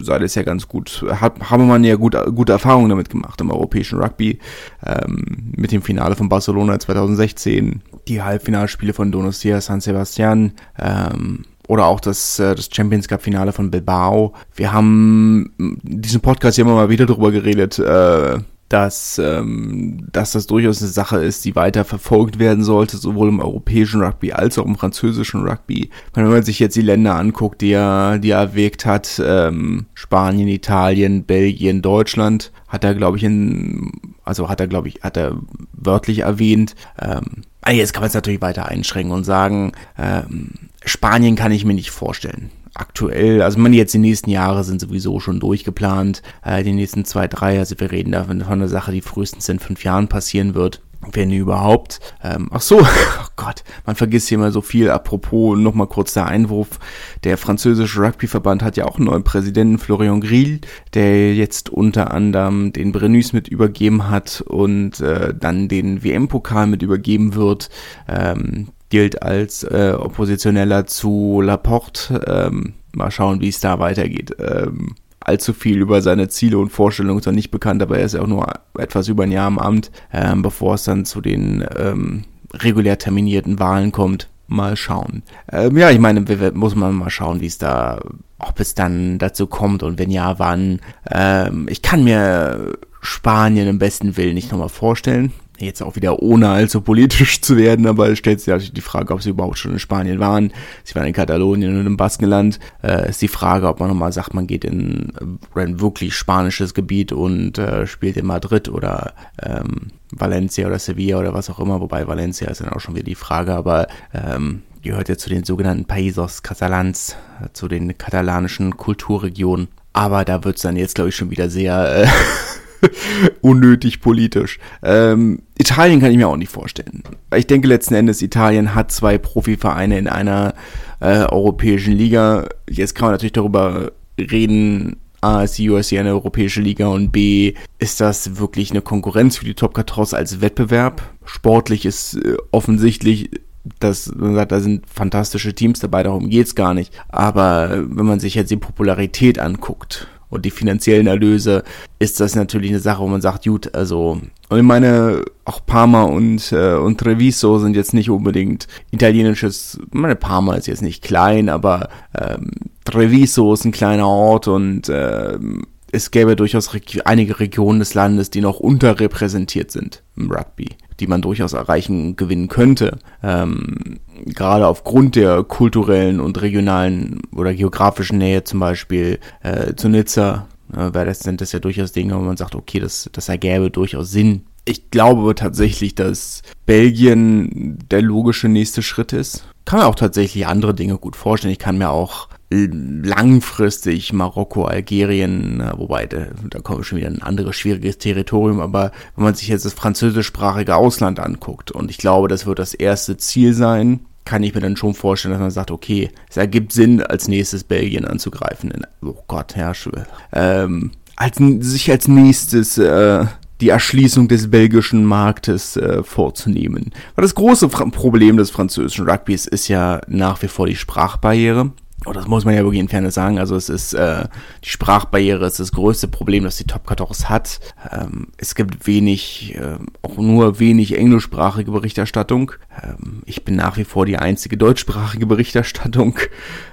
sei 0.00 0.18
das 0.18 0.34
ja 0.34 0.42
ganz 0.42 0.68
gut, 0.68 1.04
hat, 1.08 1.50
habe 1.50 1.64
man 1.64 1.84
ja 1.84 1.96
gut, 1.96 2.16
gute 2.34 2.52
Erfahrungen 2.52 2.90
damit 2.90 3.10
gemacht 3.10 3.40
im 3.40 3.50
europäischen 3.50 4.00
Rugby, 4.00 4.38
ähm, 4.84 5.52
mit 5.56 5.72
dem 5.72 5.82
Finale 5.82 6.16
von 6.16 6.28
Barcelona 6.28 6.78
2016, 6.78 7.82
die 8.08 8.22
Halbfinalspiele 8.22 8.92
von 8.92 9.12
Donostia 9.12 9.60
San 9.60 9.80
Sebastian, 9.80 10.52
ähm, 10.78 11.44
oder 11.68 11.86
auch 11.86 12.00
das, 12.00 12.40
äh, 12.40 12.56
das 12.56 12.68
Champions 12.72 13.06
Cup 13.06 13.22
Finale 13.22 13.52
von 13.52 13.70
Bilbao. 13.70 14.34
Wir 14.56 14.72
haben 14.72 15.52
diesen 15.82 16.20
Podcast 16.20 16.58
ja 16.58 16.64
immer 16.64 16.74
mal 16.74 16.90
wieder 16.90 17.06
darüber 17.06 17.30
geredet, 17.30 17.78
äh, 17.78 18.38
dass, 18.70 19.18
ähm, 19.18 20.06
dass 20.12 20.30
das 20.30 20.46
durchaus 20.46 20.80
eine 20.80 20.90
Sache 20.90 21.18
ist, 21.18 21.44
die 21.44 21.56
weiter 21.56 21.84
verfolgt 21.84 22.38
werden 22.38 22.62
sollte, 22.62 22.96
sowohl 22.96 23.28
im 23.28 23.40
europäischen 23.40 24.00
Rugby 24.00 24.32
als 24.32 24.58
auch 24.58 24.64
im 24.64 24.76
französischen 24.76 25.46
Rugby. 25.46 25.90
Wenn 26.14 26.28
man 26.28 26.44
sich 26.44 26.60
jetzt 26.60 26.76
die 26.76 26.82
Länder 26.82 27.16
anguckt, 27.16 27.60
die 27.62 27.72
er, 27.72 28.18
die 28.18 28.30
er 28.30 28.38
erwägt 28.38 28.86
hat, 28.86 29.20
ähm, 29.24 29.86
Spanien, 29.94 30.46
Italien, 30.46 31.24
Belgien, 31.24 31.82
Deutschland, 31.82 32.52
hat 32.68 32.84
er, 32.84 32.94
glaube 32.94 33.16
ich, 33.16 33.24
in, 33.24 33.90
also 34.24 34.48
hat 34.48 34.60
er, 34.60 34.68
glaube 34.68 34.86
ich, 34.86 35.00
hat 35.02 35.16
er 35.16 35.36
wörtlich 35.72 36.20
erwähnt. 36.20 36.76
Ähm, 37.02 37.42
ah, 37.62 37.72
jetzt 37.72 37.92
kann 37.92 38.02
man 38.02 38.08
es 38.08 38.14
natürlich 38.14 38.40
weiter 38.40 38.68
einschränken 38.68 39.12
und 39.12 39.24
sagen, 39.24 39.72
ähm, 39.98 40.52
Spanien 40.84 41.34
kann 41.34 41.50
ich 41.50 41.64
mir 41.64 41.74
nicht 41.74 41.90
vorstellen 41.90 42.50
aktuell, 42.74 43.42
also 43.42 43.58
man 43.58 43.72
jetzt 43.72 43.94
die 43.94 43.98
nächsten 43.98 44.30
Jahre 44.30 44.64
sind 44.64 44.80
sowieso 44.80 45.20
schon 45.20 45.40
durchgeplant, 45.40 46.22
äh, 46.44 46.62
die 46.62 46.72
nächsten 46.72 47.04
zwei, 47.04 47.28
drei, 47.28 47.58
also 47.58 47.78
wir 47.78 47.90
reden 47.90 48.12
da 48.12 48.24
von 48.24 48.42
einer 48.42 48.68
Sache, 48.68 48.92
die 48.92 49.00
frühestens 49.00 49.48
in 49.48 49.58
fünf 49.58 49.84
Jahren 49.84 50.08
passieren 50.08 50.54
wird. 50.54 50.80
Wenn 51.12 51.30
überhaupt. 51.30 51.98
Ähm, 52.22 52.50
ach 52.52 52.60
so, 52.60 52.80
oh 52.80 53.26
Gott, 53.36 53.64
man 53.86 53.96
vergisst 53.96 54.28
hier 54.28 54.36
mal 54.36 54.52
so 54.52 54.60
viel. 54.60 54.90
Apropos, 54.90 55.58
nochmal 55.58 55.86
kurz 55.86 56.12
der 56.12 56.26
Einwurf. 56.26 56.78
Der 57.24 57.38
französische 57.38 58.02
Rugbyverband 58.02 58.62
hat 58.62 58.76
ja 58.76 58.84
auch 58.84 58.96
einen 58.96 59.06
neuen 59.06 59.24
Präsidenten, 59.24 59.78
Florian 59.78 60.20
Grill, 60.20 60.60
der 60.92 61.34
jetzt 61.34 61.70
unter 61.70 62.12
anderem 62.12 62.74
den 62.74 62.92
Brenus 62.92 63.32
mit 63.32 63.48
übergeben 63.48 64.10
hat 64.10 64.42
und 64.46 65.00
äh, 65.00 65.32
dann 65.34 65.68
den 65.68 66.04
WM-Pokal 66.04 66.66
mit 66.66 66.82
übergeben 66.82 67.34
wird. 67.34 67.70
Ähm, 68.06 68.68
gilt 68.90 69.22
als 69.22 69.62
äh, 69.62 69.94
Oppositioneller 69.98 70.86
zu 70.86 71.40
Laporte. 71.40 72.22
Ähm, 72.26 72.74
mal 72.92 73.10
schauen, 73.10 73.40
wie 73.40 73.48
es 73.48 73.60
da 73.60 73.78
weitergeht. 73.78 74.36
Ähm, 74.38 74.94
allzu 75.20 75.52
viel 75.52 75.78
über 75.78 76.02
seine 76.02 76.28
Ziele 76.28 76.58
und 76.58 76.70
Vorstellungen 76.70 77.20
ist 77.20 77.26
noch 77.26 77.32
nicht 77.32 77.50
bekannt, 77.50 77.82
aber 77.82 77.98
er 77.98 78.04
ist 78.04 78.14
ja 78.14 78.20
auch 78.20 78.26
nur 78.26 78.46
etwas 78.78 79.08
über 79.08 79.22
ein 79.22 79.32
Jahr 79.32 79.48
im 79.48 79.58
Amt, 79.58 79.90
ähm, 80.12 80.42
bevor 80.42 80.74
es 80.74 80.84
dann 80.84 81.04
zu 81.04 81.20
den 81.20 81.64
ähm, 81.76 82.24
regulär 82.52 82.98
terminierten 82.98 83.58
Wahlen 83.58 83.92
kommt. 83.92 84.28
Mal 84.48 84.76
schauen. 84.76 85.22
Ähm, 85.52 85.76
ja, 85.76 85.90
ich 85.90 86.00
meine, 86.00 86.24
muss 86.54 86.74
man 86.74 86.96
mal 86.96 87.10
schauen, 87.10 87.40
wie 87.40 87.46
es 87.46 87.58
da, 87.58 88.00
ob 88.40 88.58
es 88.58 88.74
dann 88.74 89.18
dazu 89.18 89.46
kommt 89.46 89.84
und 89.84 89.96
wenn 90.00 90.10
ja, 90.10 90.40
wann. 90.40 90.80
Ähm, 91.08 91.68
ich 91.70 91.82
kann 91.82 92.02
mir 92.02 92.76
Spanien 93.00 93.68
im 93.68 93.78
besten 93.78 94.16
Willen 94.16 94.34
nicht 94.34 94.50
nochmal 94.50 94.68
vorstellen 94.68 95.32
jetzt 95.66 95.82
auch 95.82 95.96
wieder 95.96 96.22
ohne 96.22 96.48
allzu 96.48 96.80
politisch 96.80 97.40
zu 97.40 97.56
werden, 97.56 97.86
aber 97.86 98.08
es 98.08 98.18
stellt 98.18 98.40
sich 98.40 98.48
natürlich 98.48 98.72
die 98.72 98.80
Frage, 98.80 99.14
ob 99.14 99.22
sie 99.22 99.30
überhaupt 99.30 99.58
schon 99.58 99.72
in 99.72 99.78
Spanien 99.78 100.18
waren. 100.18 100.52
Sie 100.84 100.94
waren 100.94 101.06
in 101.06 101.12
Katalonien 101.12 101.78
und 101.78 101.86
im 101.86 101.96
Baskenland. 101.96 102.58
Äh, 102.82 103.10
ist 103.10 103.22
die 103.22 103.28
Frage, 103.28 103.68
ob 103.68 103.80
man 103.80 103.88
nochmal 103.88 104.12
sagt, 104.12 104.34
man 104.34 104.46
geht 104.46 104.64
in 104.64 105.12
ein 105.54 105.80
wirklich 105.80 106.14
spanisches 106.14 106.74
Gebiet 106.74 107.12
und 107.12 107.58
äh, 107.58 107.86
spielt 107.86 108.16
in 108.16 108.26
Madrid 108.26 108.68
oder 108.68 109.14
ähm, 109.42 109.88
Valencia 110.10 110.66
oder 110.66 110.78
Sevilla 110.78 111.18
oder 111.18 111.34
was 111.34 111.50
auch 111.50 111.60
immer, 111.60 111.80
wobei 111.80 112.06
Valencia 112.06 112.48
ist 112.48 112.60
dann 112.60 112.70
auch 112.70 112.80
schon 112.80 112.94
wieder 112.94 113.04
die 113.04 113.14
Frage, 113.14 113.54
aber 113.54 113.86
ähm, 114.12 114.62
gehört 114.82 115.08
ja 115.08 115.16
zu 115.16 115.28
den 115.28 115.44
sogenannten 115.44 115.86
Paísos 115.86 116.42
Catalans, 116.42 117.16
äh, 117.42 117.48
zu 117.52 117.68
den 117.68 117.96
katalanischen 117.96 118.76
Kulturregionen. 118.76 119.68
Aber 119.92 120.24
da 120.24 120.44
wird's 120.44 120.62
dann 120.62 120.76
jetzt, 120.76 120.94
glaube 120.94 121.10
ich, 121.10 121.16
schon 121.16 121.30
wieder 121.30 121.50
sehr 121.50 122.04
äh, 122.04 122.06
unnötig 123.40 124.00
politisch. 124.00 124.58
Ähm, 124.82 125.42
Italien 125.58 126.00
kann 126.00 126.10
ich 126.10 126.16
mir 126.16 126.28
auch 126.28 126.36
nicht 126.36 126.52
vorstellen. 126.52 127.02
Ich 127.34 127.46
denke 127.46 127.68
letzten 127.68 127.94
Endes, 127.94 128.22
Italien 128.22 128.74
hat 128.74 128.92
zwei 128.92 129.18
Profivereine 129.18 129.98
in 129.98 130.08
einer 130.08 130.54
äh, 131.00 131.24
europäischen 131.24 131.94
Liga. 131.94 132.48
Jetzt 132.68 132.94
kann 132.94 133.06
man 133.06 133.12
natürlich 133.12 133.32
darüber 133.32 133.92
reden, 134.18 134.96
A, 135.22 135.42
ist 135.42 135.58
die 135.58 135.68
USC 135.68 135.98
eine 135.98 136.10
europäische 136.10 136.62
Liga 136.62 136.88
und 136.88 137.10
B, 137.10 137.54
ist 137.78 138.00
das 138.00 138.38
wirklich 138.38 138.70
eine 138.70 138.80
Konkurrenz 138.80 139.36
für 139.36 139.44
die 139.44 139.54
Top 139.54 139.74
14 139.74 140.16
als 140.16 140.40
Wettbewerb? 140.40 141.02
Sportlich 141.24 141.84
ist 141.84 142.14
äh, 142.14 142.36
offensichtlich 142.50 143.30
das, 143.78 144.14
man 144.14 144.34
sagt, 144.34 144.52
da 144.52 144.60
sind 144.60 144.88
fantastische 144.88 145.54
Teams 145.54 145.80
dabei, 145.80 146.02
darum 146.02 146.30
geht's 146.30 146.54
gar 146.54 146.72
nicht. 146.72 146.94
Aber 147.08 147.84
wenn 147.90 148.06
man 148.06 148.20
sich 148.20 148.34
jetzt 148.34 148.50
die 148.50 148.56
Popularität 148.56 149.38
anguckt 149.38 150.08
und 150.30 150.44
die 150.44 150.50
finanziellen 150.50 151.06
Erlöse, 151.06 151.64
ist 151.98 152.20
das 152.20 152.34
natürlich 152.34 152.70
eine 152.70 152.80
Sache, 152.80 153.02
wo 153.02 153.08
man 153.08 153.20
sagt, 153.20 153.44
gut, 153.44 153.74
also, 153.74 154.20
und 154.48 154.58
ich 154.58 154.64
meine, 154.64 155.22
auch 155.44 155.64
Parma 155.66 156.04
und, 156.04 156.52
äh, 156.52 156.74
und 156.74 156.98
Treviso 156.98 157.58
sind 157.58 157.76
jetzt 157.76 157.92
nicht 157.92 158.10
unbedingt 158.10 158.66
italienisches, 158.90 159.78
meine 159.90 160.16
Parma 160.16 160.54
ist 160.54 160.66
jetzt 160.66 160.82
nicht 160.82 161.02
klein, 161.02 161.48
aber 161.48 161.88
ähm, 162.18 162.50
Treviso 162.84 163.52
ist 163.52 163.64
ein 163.64 163.72
kleiner 163.72 164.06
Ort 164.06 164.48
und 164.48 164.88
ähm, 164.88 165.66
es 165.92 166.10
gäbe 166.10 166.36
durchaus 166.36 166.72
reg 166.72 167.00
einige 167.04 167.40
Regionen 167.40 167.80
des 167.80 167.94
Landes, 167.94 168.30
die 168.30 168.40
noch 168.40 168.60
unterrepräsentiert 168.60 169.70
sind 169.70 170.02
im 170.16 170.30
Rugby, 170.30 170.68
die 171.00 171.06
man 171.06 171.22
durchaus 171.22 171.52
erreichen, 171.52 172.16
gewinnen 172.16 172.48
könnte. 172.48 172.98
Ähm, 173.22 173.98
gerade 174.26 174.66
aufgrund 174.66 175.16
der 175.16 175.42
kulturellen 175.42 176.20
und 176.20 176.40
regionalen 176.40 177.22
oder 177.34 177.54
geografischen 177.54 178.18
Nähe 178.18 178.44
zum 178.44 178.60
Beispiel 178.60 179.18
äh, 179.42 179.74
zu 179.74 179.88
Nizza, 179.88 180.46
äh, 180.72 180.90
weil 180.92 181.06
das 181.06 181.20
sind 181.20 181.40
das 181.40 181.52
ja 181.52 181.58
durchaus 181.58 181.92
Dinge, 181.92 182.16
wo 182.16 182.20
man 182.20 182.36
sagt, 182.36 182.54
okay, 182.54 182.80
das, 182.80 183.08
das 183.12 183.28
ergäbe 183.28 183.70
durchaus 183.70 184.10
Sinn. 184.10 184.42
Ich 184.64 184.90
glaube 184.90 185.34
tatsächlich, 185.34 185.94
dass 185.94 186.42
Belgien 186.66 187.78
der 187.90 188.02
logische 188.02 188.48
nächste 188.48 188.82
Schritt 188.82 189.12
ist. 189.12 189.44
Kann 189.64 189.80
mir 189.80 189.86
auch 189.86 189.94
tatsächlich 189.94 190.46
andere 190.46 190.74
Dinge 190.74 190.98
gut 190.98 191.16
vorstellen. 191.16 191.52
Ich 191.52 191.58
kann 191.58 191.78
mir 191.78 191.90
auch 191.90 192.28
langfristig 192.52 194.12
Marokko, 194.12 194.64
Algerien, 194.64 195.62
wobei 195.76 196.06
da, 196.06 196.26
da 196.48 196.58
kommen 196.58 196.82
schon 196.82 196.98
wieder 196.98 197.06
ein 197.06 197.22
anderes 197.22 197.54
schwieriges 197.54 197.98
Territorium, 197.98 198.60
aber 198.60 198.90
wenn 199.14 199.24
man 199.24 199.34
sich 199.34 199.48
jetzt 199.48 199.64
das 199.64 199.72
französischsprachige 199.72 200.74
Ausland 200.74 201.20
anguckt 201.20 201.70
und 201.70 201.90
ich 201.90 201.98
glaube, 201.98 202.26
das 202.26 202.46
wird 202.46 202.58
das 202.58 202.74
erste 202.74 203.16
Ziel 203.18 203.54
sein, 203.54 204.00
kann 204.24 204.42
ich 204.42 204.54
mir 204.54 204.60
dann 204.60 204.76
schon 204.76 204.94
vorstellen, 204.94 205.32
dass 205.32 205.40
man 205.40 205.50
sagt, 205.52 205.70
okay, 205.70 206.10
es 206.28 206.36
ergibt 206.36 206.72
Sinn, 206.72 207.02
als 207.02 207.28
nächstes 207.28 207.62
Belgien 207.62 208.04
anzugreifen. 208.04 208.72
Oh 209.00 209.14
Gott, 209.28 209.54
Herrsche. 209.54 210.06
Ähm, 210.32 210.90
als, 211.16 211.36
sich 211.36 211.90
als 211.90 212.08
nächstes 212.08 212.78
äh, 212.78 213.26
die 213.60 213.68
Erschließung 213.68 214.28
des 214.28 214.50
belgischen 214.50 215.04
Marktes 215.04 215.76
äh, 215.76 216.02
vorzunehmen. 216.02 216.92
Weil 217.14 217.22
das 217.22 217.34
große 217.34 217.68
Problem 217.68 218.36
des 218.36 218.50
französischen 218.50 219.08
Rugbys 219.08 219.46
ist 219.46 219.68
ja 219.68 220.00
nach 220.08 220.42
wie 220.42 220.48
vor 220.48 220.66
die 220.66 220.76
Sprachbarriere. 220.76 221.72
Und 222.06 222.16
das 222.16 222.26
muss 222.26 222.46
man 222.46 222.54
ja 222.54 222.62
wirklich 222.62 222.80
in 222.80 222.88
Fairness 222.88 223.14
sagen. 223.14 223.38
Also 223.38 223.56
es 223.56 223.68
ist 223.68 223.92
äh, 223.92 224.24
die 224.64 224.70
Sprachbarriere 224.70 225.46
ist 225.46 225.60
das 225.60 225.72
größte 225.72 226.08
Problem, 226.08 226.44
das 226.44 226.56
die 226.56 226.64
Top 226.64 226.88
14 226.88 227.28
hat. 227.28 227.60
Ähm, 227.90 228.28
es 228.38 228.54
gibt 228.54 228.86
wenig, 228.86 229.54
äh, 229.56 229.76
auch 230.00 230.16
nur 230.16 230.58
wenig 230.58 230.96
englischsprachige 230.96 231.70
Berichterstattung. 231.70 232.52
Ähm, 232.82 233.22
ich 233.26 233.44
bin 233.44 233.56
nach 233.56 233.76
wie 233.76 233.84
vor 233.84 234.06
die 234.06 234.16
einzige 234.16 234.56
deutschsprachige 234.56 235.26
Berichterstattung. 235.26 236.18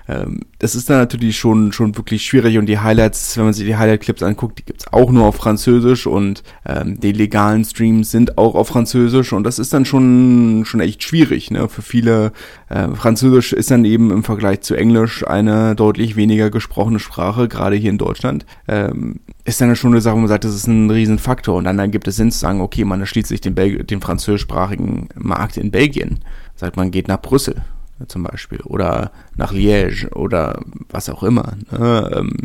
Ähm, 0.07 0.41
das 0.59 0.75
ist 0.75 0.89
dann 0.89 0.97
natürlich 0.97 1.37
schon 1.37 1.71
schon 1.71 1.95
wirklich 1.97 2.23
schwierig 2.23 2.57
und 2.57 2.65
die 2.67 2.79
Highlights, 2.79 3.37
wenn 3.37 3.45
man 3.45 3.53
sich 3.53 3.65
die 3.65 3.75
Highlight-Clips 3.75 4.23
anguckt, 4.23 4.59
die 4.59 4.65
gibt's 4.65 4.91
auch 4.91 5.11
nur 5.11 5.25
auf 5.25 5.35
Französisch 5.35 6.07
und 6.07 6.43
ähm, 6.65 6.99
die 6.99 7.11
legalen 7.11 7.65
Streams 7.65 8.11
sind 8.11 8.37
auch 8.37 8.55
auf 8.55 8.69
Französisch 8.69 9.33
und 9.33 9.43
das 9.43 9.59
ist 9.59 9.73
dann 9.73 9.85
schon 9.85 10.63
schon 10.65 10.79
echt 10.79 11.03
schwierig. 11.03 11.51
Ne? 11.51 11.67
Für 11.67 11.81
viele 11.81 12.31
äh, 12.69 12.87
Französisch 12.89 13.53
ist 13.53 13.69
dann 13.71 13.85
eben 13.85 14.11
im 14.11 14.23
Vergleich 14.23 14.61
zu 14.61 14.75
Englisch 14.75 15.27
eine 15.27 15.75
deutlich 15.75 16.15
weniger 16.15 16.49
gesprochene 16.49 16.99
Sprache, 16.99 17.47
gerade 17.47 17.75
hier 17.75 17.89
in 17.89 17.97
Deutschland. 17.97 18.45
Ähm, 18.67 19.19
ist 19.43 19.61
dann 19.61 19.75
schon 19.77 19.91
eine 19.91 20.01
Sache, 20.01 20.15
wo 20.15 20.19
man 20.19 20.27
sagt, 20.27 20.43
das 20.43 20.53
ist 20.53 20.67
ein 20.67 20.89
Riesenfaktor. 20.89 21.55
Und 21.55 21.63
dann, 21.63 21.77
dann 21.77 21.91
gibt 21.91 22.07
es 22.07 22.17
Sinn 22.17 22.31
zu 22.31 22.39
sagen, 22.39 22.59
okay, 22.59 22.83
man 22.83 22.99
erschließt 22.99 23.29
sich 23.29 23.39
den, 23.39 23.55
Belg 23.55 23.87
den 23.87 24.01
französischsprachigen 24.01 25.07
Markt 25.15 25.55
in 25.55 25.71
Belgien. 25.71 26.19
Sagt 26.55 26.75
man 26.75 26.91
geht 26.91 27.07
nach 27.07 27.21
Brüssel 27.21 27.63
zum 28.07 28.23
Beispiel 28.23 28.59
oder 28.61 29.11
nach 29.35 29.53
Liège 29.53 30.11
oder 30.13 30.61
was 30.89 31.09
auch 31.09 31.23
immer. 31.23 31.53
Ne? 31.71 32.11
Ähm, 32.15 32.37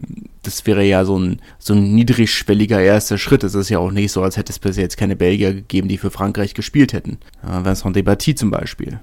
das 0.42 0.66
wäre 0.66 0.84
ja 0.84 1.04
so 1.04 1.18
ein, 1.18 1.40
so 1.58 1.74
ein 1.74 1.94
niedrigschwelliger 1.94 2.80
erster 2.80 3.18
Schritt. 3.18 3.44
Es 3.44 3.54
ist 3.54 3.68
ja 3.68 3.78
auch 3.78 3.92
nicht 3.92 4.10
so, 4.10 4.22
als 4.22 4.36
hätte 4.36 4.50
es 4.50 4.58
bis 4.58 4.76
jetzt 4.76 4.96
keine 4.96 5.14
Belgier 5.14 5.54
gegeben, 5.54 5.88
die 5.88 5.98
für 5.98 6.10
Frankreich 6.10 6.54
gespielt 6.54 6.92
hätten. 6.92 7.18
Vincent 7.42 7.94
Debatty 7.94 8.34
zum 8.34 8.50
Beispiel 8.50 8.98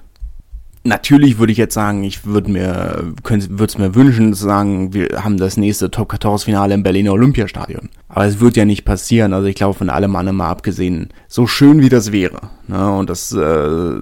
Natürlich 0.84 1.38
würde 1.38 1.52
ich 1.52 1.58
jetzt 1.58 1.74
sagen, 1.74 2.04
ich 2.04 2.26
würde 2.26 2.50
mir, 2.50 3.13
würde 3.24 3.65
es 3.65 3.78
mir 3.78 3.96
wünschen, 3.96 4.34
zu 4.34 4.46
sagen, 4.46 4.94
wir 4.94 5.24
haben 5.24 5.38
das 5.38 5.58
nächste 5.58 5.92
Top 5.92 6.12
14 6.12 6.39
Finale 6.39 6.74
im 6.74 6.84
Berliner 6.84 7.12
Olympiastadion. 7.12 7.89
Aber 8.08 8.26
es 8.26 8.39
wird 8.39 8.56
ja 8.56 8.63
nicht 8.63 8.86
passieren. 8.86 9.34
Also 9.34 9.48
ich 9.48 9.56
glaube, 9.56 9.78
von 9.78 9.89
allem 9.89 10.15
anderen 10.15 10.38
mal 10.38 10.50
abgesehen, 10.50 11.10
so 11.28 11.48
schön 11.48 11.82
wie 11.82 11.89
das 11.89 12.13
wäre. 12.13 12.50
Ne? 12.68 12.92
Und 12.92 13.10
das 13.10 13.34
äh, 13.34 14.02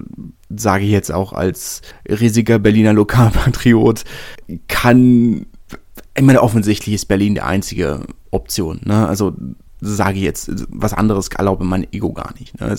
sage 0.56 0.84
ich 0.84 0.90
jetzt 0.90 1.12
auch 1.12 1.32
als 1.32 1.82
riesiger 2.08 2.60
Berliner 2.60 2.92
Lokalpatriot, 2.92 4.04
kann, 4.68 5.46
ich 6.16 6.22
meine, 6.22 6.42
offensichtlich 6.42 6.94
ist 6.94 7.06
Berlin 7.06 7.34
die 7.34 7.40
einzige 7.40 8.02
Option. 8.30 8.80
Ne? 8.84 9.08
Also 9.08 9.34
sage 9.80 10.18
jetzt, 10.18 10.50
was 10.68 10.92
anderes 10.92 11.28
erlaube 11.28 11.64
mein 11.64 11.86
Ego 11.92 12.12
gar 12.12 12.34
nicht. 12.38 12.60
Ne? 12.60 12.74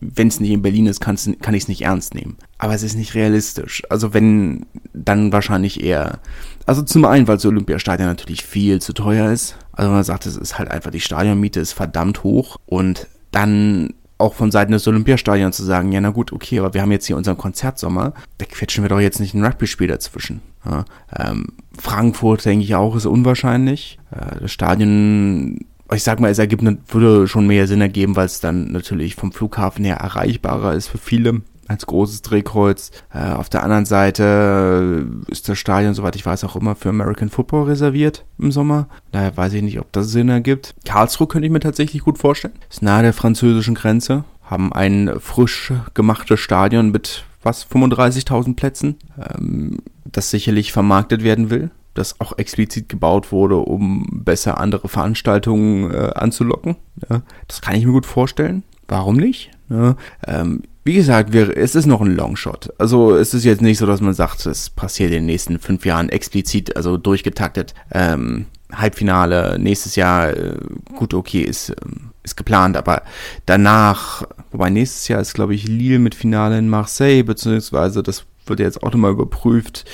Wenn 0.00 0.28
es 0.28 0.40
nicht 0.40 0.50
in 0.50 0.62
Berlin 0.62 0.86
ist, 0.86 1.00
kann 1.00 1.16
ich 1.16 1.62
es 1.62 1.68
nicht 1.68 1.82
ernst 1.82 2.14
nehmen. 2.14 2.36
Aber 2.58 2.74
es 2.74 2.82
ist 2.82 2.96
nicht 2.96 3.14
realistisch. 3.14 3.82
Also 3.90 4.12
wenn, 4.14 4.66
dann 4.92 5.32
wahrscheinlich 5.32 5.82
eher. 5.82 6.20
Also 6.66 6.82
zum 6.82 7.04
einen, 7.04 7.28
weil 7.28 7.36
das 7.36 7.46
Olympiastadion 7.46 8.08
natürlich 8.08 8.44
viel 8.44 8.80
zu 8.80 8.92
teuer 8.92 9.30
ist. 9.30 9.56
Also 9.72 9.90
man 9.90 10.04
sagt, 10.04 10.26
es 10.26 10.36
ist 10.36 10.58
halt 10.58 10.70
einfach, 10.70 10.90
die 10.90 11.00
Stadionmiete 11.00 11.60
ist 11.60 11.72
verdammt 11.72 12.24
hoch. 12.24 12.56
Und 12.66 13.06
dann 13.30 13.94
auch 14.22 14.34
von 14.34 14.50
Seiten 14.50 14.72
des 14.72 14.86
Olympiastadions 14.86 15.56
zu 15.56 15.64
sagen, 15.64 15.90
ja 15.90 16.00
na 16.00 16.10
gut, 16.10 16.32
okay, 16.32 16.60
aber 16.60 16.74
wir 16.74 16.82
haben 16.82 16.92
jetzt 16.92 17.06
hier 17.06 17.16
unseren 17.16 17.36
Konzertsommer, 17.36 18.14
da 18.38 18.46
quetschen 18.46 18.84
wir 18.84 18.88
doch 18.88 19.00
jetzt 19.00 19.18
nicht 19.18 19.34
ein 19.34 19.44
Rugby-Spiel 19.44 19.88
dazwischen. 19.88 20.40
Ja, 20.64 20.84
ähm, 21.18 21.48
Frankfurt, 21.76 22.44
denke 22.44 22.64
ich 22.64 22.76
auch, 22.76 22.94
ist 22.94 23.06
unwahrscheinlich. 23.06 23.98
Äh, 24.12 24.40
das 24.40 24.52
Stadion 24.52 25.66
ich 25.94 26.02
sag 26.02 26.20
mal, 26.20 26.30
es 26.30 26.38
ergibt, 26.38 26.62
würde 26.92 27.28
schon 27.28 27.46
mehr 27.46 27.66
Sinn 27.66 27.80
ergeben, 27.80 28.16
weil 28.16 28.26
es 28.26 28.40
dann 28.40 28.72
natürlich 28.72 29.14
vom 29.14 29.32
Flughafen 29.32 29.84
her 29.84 29.96
erreichbarer 29.96 30.74
ist 30.74 30.88
für 30.88 30.98
viele 30.98 31.42
als 31.68 31.86
großes 31.86 32.22
Drehkreuz. 32.22 32.90
Äh, 33.12 33.32
auf 33.32 33.48
der 33.48 33.62
anderen 33.62 33.86
Seite 33.86 35.06
ist 35.28 35.48
das 35.48 35.58
Stadion, 35.58 35.94
soweit 35.94 36.16
ich 36.16 36.26
weiß, 36.26 36.44
auch 36.44 36.56
immer 36.56 36.74
für 36.74 36.90
American 36.90 37.30
Football 37.30 37.64
reserviert 37.64 38.24
im 38.38 38.52
Sommer. 38.52 38.88
Daher 39.10 39.36
weiß 39.36 39.54
ich 39.54 39.62
nicht, 39.62 39.80
ob 39.80 39.90
das 39.92 40.10
Sinn 40.10 40.28
ergibt. 40.28 40.74
Karlsruhe 40.84 41.26
könnte 41.26 41.46
ich 41.46 41.52
mir 41.52 41.60
tatsächlich 41.60 42.02
gut 42.02 42.18
vorstellen. 42.18 42.54
Ist 42.70 42.82
nahe 42.82 43.02
der 43.02 43.12
französischen 43.12 43.74
Grenze. 43.74 44.24
Haben 44.44 44.72
ein 44.72 45.10
frisch 45.20 45.72
gemachtes 45.94 46.40
Stadion 46.40 46.90
mit 46.90 47.24
was 47.42 47.66
35.000 47.68 48.54
Plätzen, 48.54 48.96
ähm, 49.18 49.78
das 50.04 50.30
sicherlich 50.30 50.72
vermarktet 50.72 51.24
werden 51.24 51.50
will 51.50 51.70
das 51.94 52.20
auch 52.20 52.38
explizit 52.38 52.88
gebaut 52.88 53.32
wurde, 53.32 53.56
um 53.56 54.06
besser 54.24 54.58
andere 54.58 54.88
Veranstaltungen 54.88 55.90
äh, 55.92 56.12
anzulocken. 56.14 56.76
Ja, 57.08 57.22
das 57.48 57.60
kann 57.60 57.76
ich 57.76 57.84
mir 57.84 57.92
gut 57.92 58.06
vorstellen. 58.06 58.62
Warum 58.88 59.16
nicht? 59.16 59.50
Ja, 59.68 59.96
ähm, 60.26 60.62
wie 60.84 60.94
gesagt, 60.94 61.32
wir, 61.32 61.56
es 61.56 61.74
ist 61.74 61.86
noch 61.86 62.00
ein 62.00 62.16
Longshot. 62.16 62.72
Also 62.78 63.14
es 63.14 63.34
ist 63.34 63.44
jetzt 63.44 63.62
nicht 63.62 63.78
so, 63.78 63.86
dass 63.86 64.00
man 64.00 64.14
sagt, 64.14 64.44
es 64.46 64.68
passiert 64.68 65.10
in 65.10 65.18
den 65.18 65.26
nächsten 65.26 65.58
fünf 65.58 65.86
Jahren 65.86 66.08
explizit, 66.08 66.76
also 66.76 66.96
durchgetaktet. 66.96 67.74
Ähm, 67.92 68.46
Halbfinale 68.72 69.58
nächstes 69.58 69.96
Jahr, 69.96 70.30
äh, 70.30 70.56
gut, 70.96 71.14
okay, 71.14 71.42
ist, 71.42 71.70
ähm, 71.70 72.10
ist 72.22 72.36
geplant, 72.36 72.76
aber 72.76 73.02
danach, 73.46 74.24
wobei 74.50 74.70
nächstes 74.70 75.08
Jahr 75.08 75.20
ist, 75.20 75.34
glaube 75.34 75.54
ich, 75.54 75.68
Lille 75.68 75.98
mit 75.98 76.14
Finale 76.14 76.58
in 76.58 76.68
Marseille, 76.68 77.22
beziehungsweise 77.22 78.02
das 78.02 78.24
wird 78.46 78.60
jetzt 78.60 78.82
auch 78.82 78.92
nochmal 78.92 79.12
überprüft. 79.12 79.84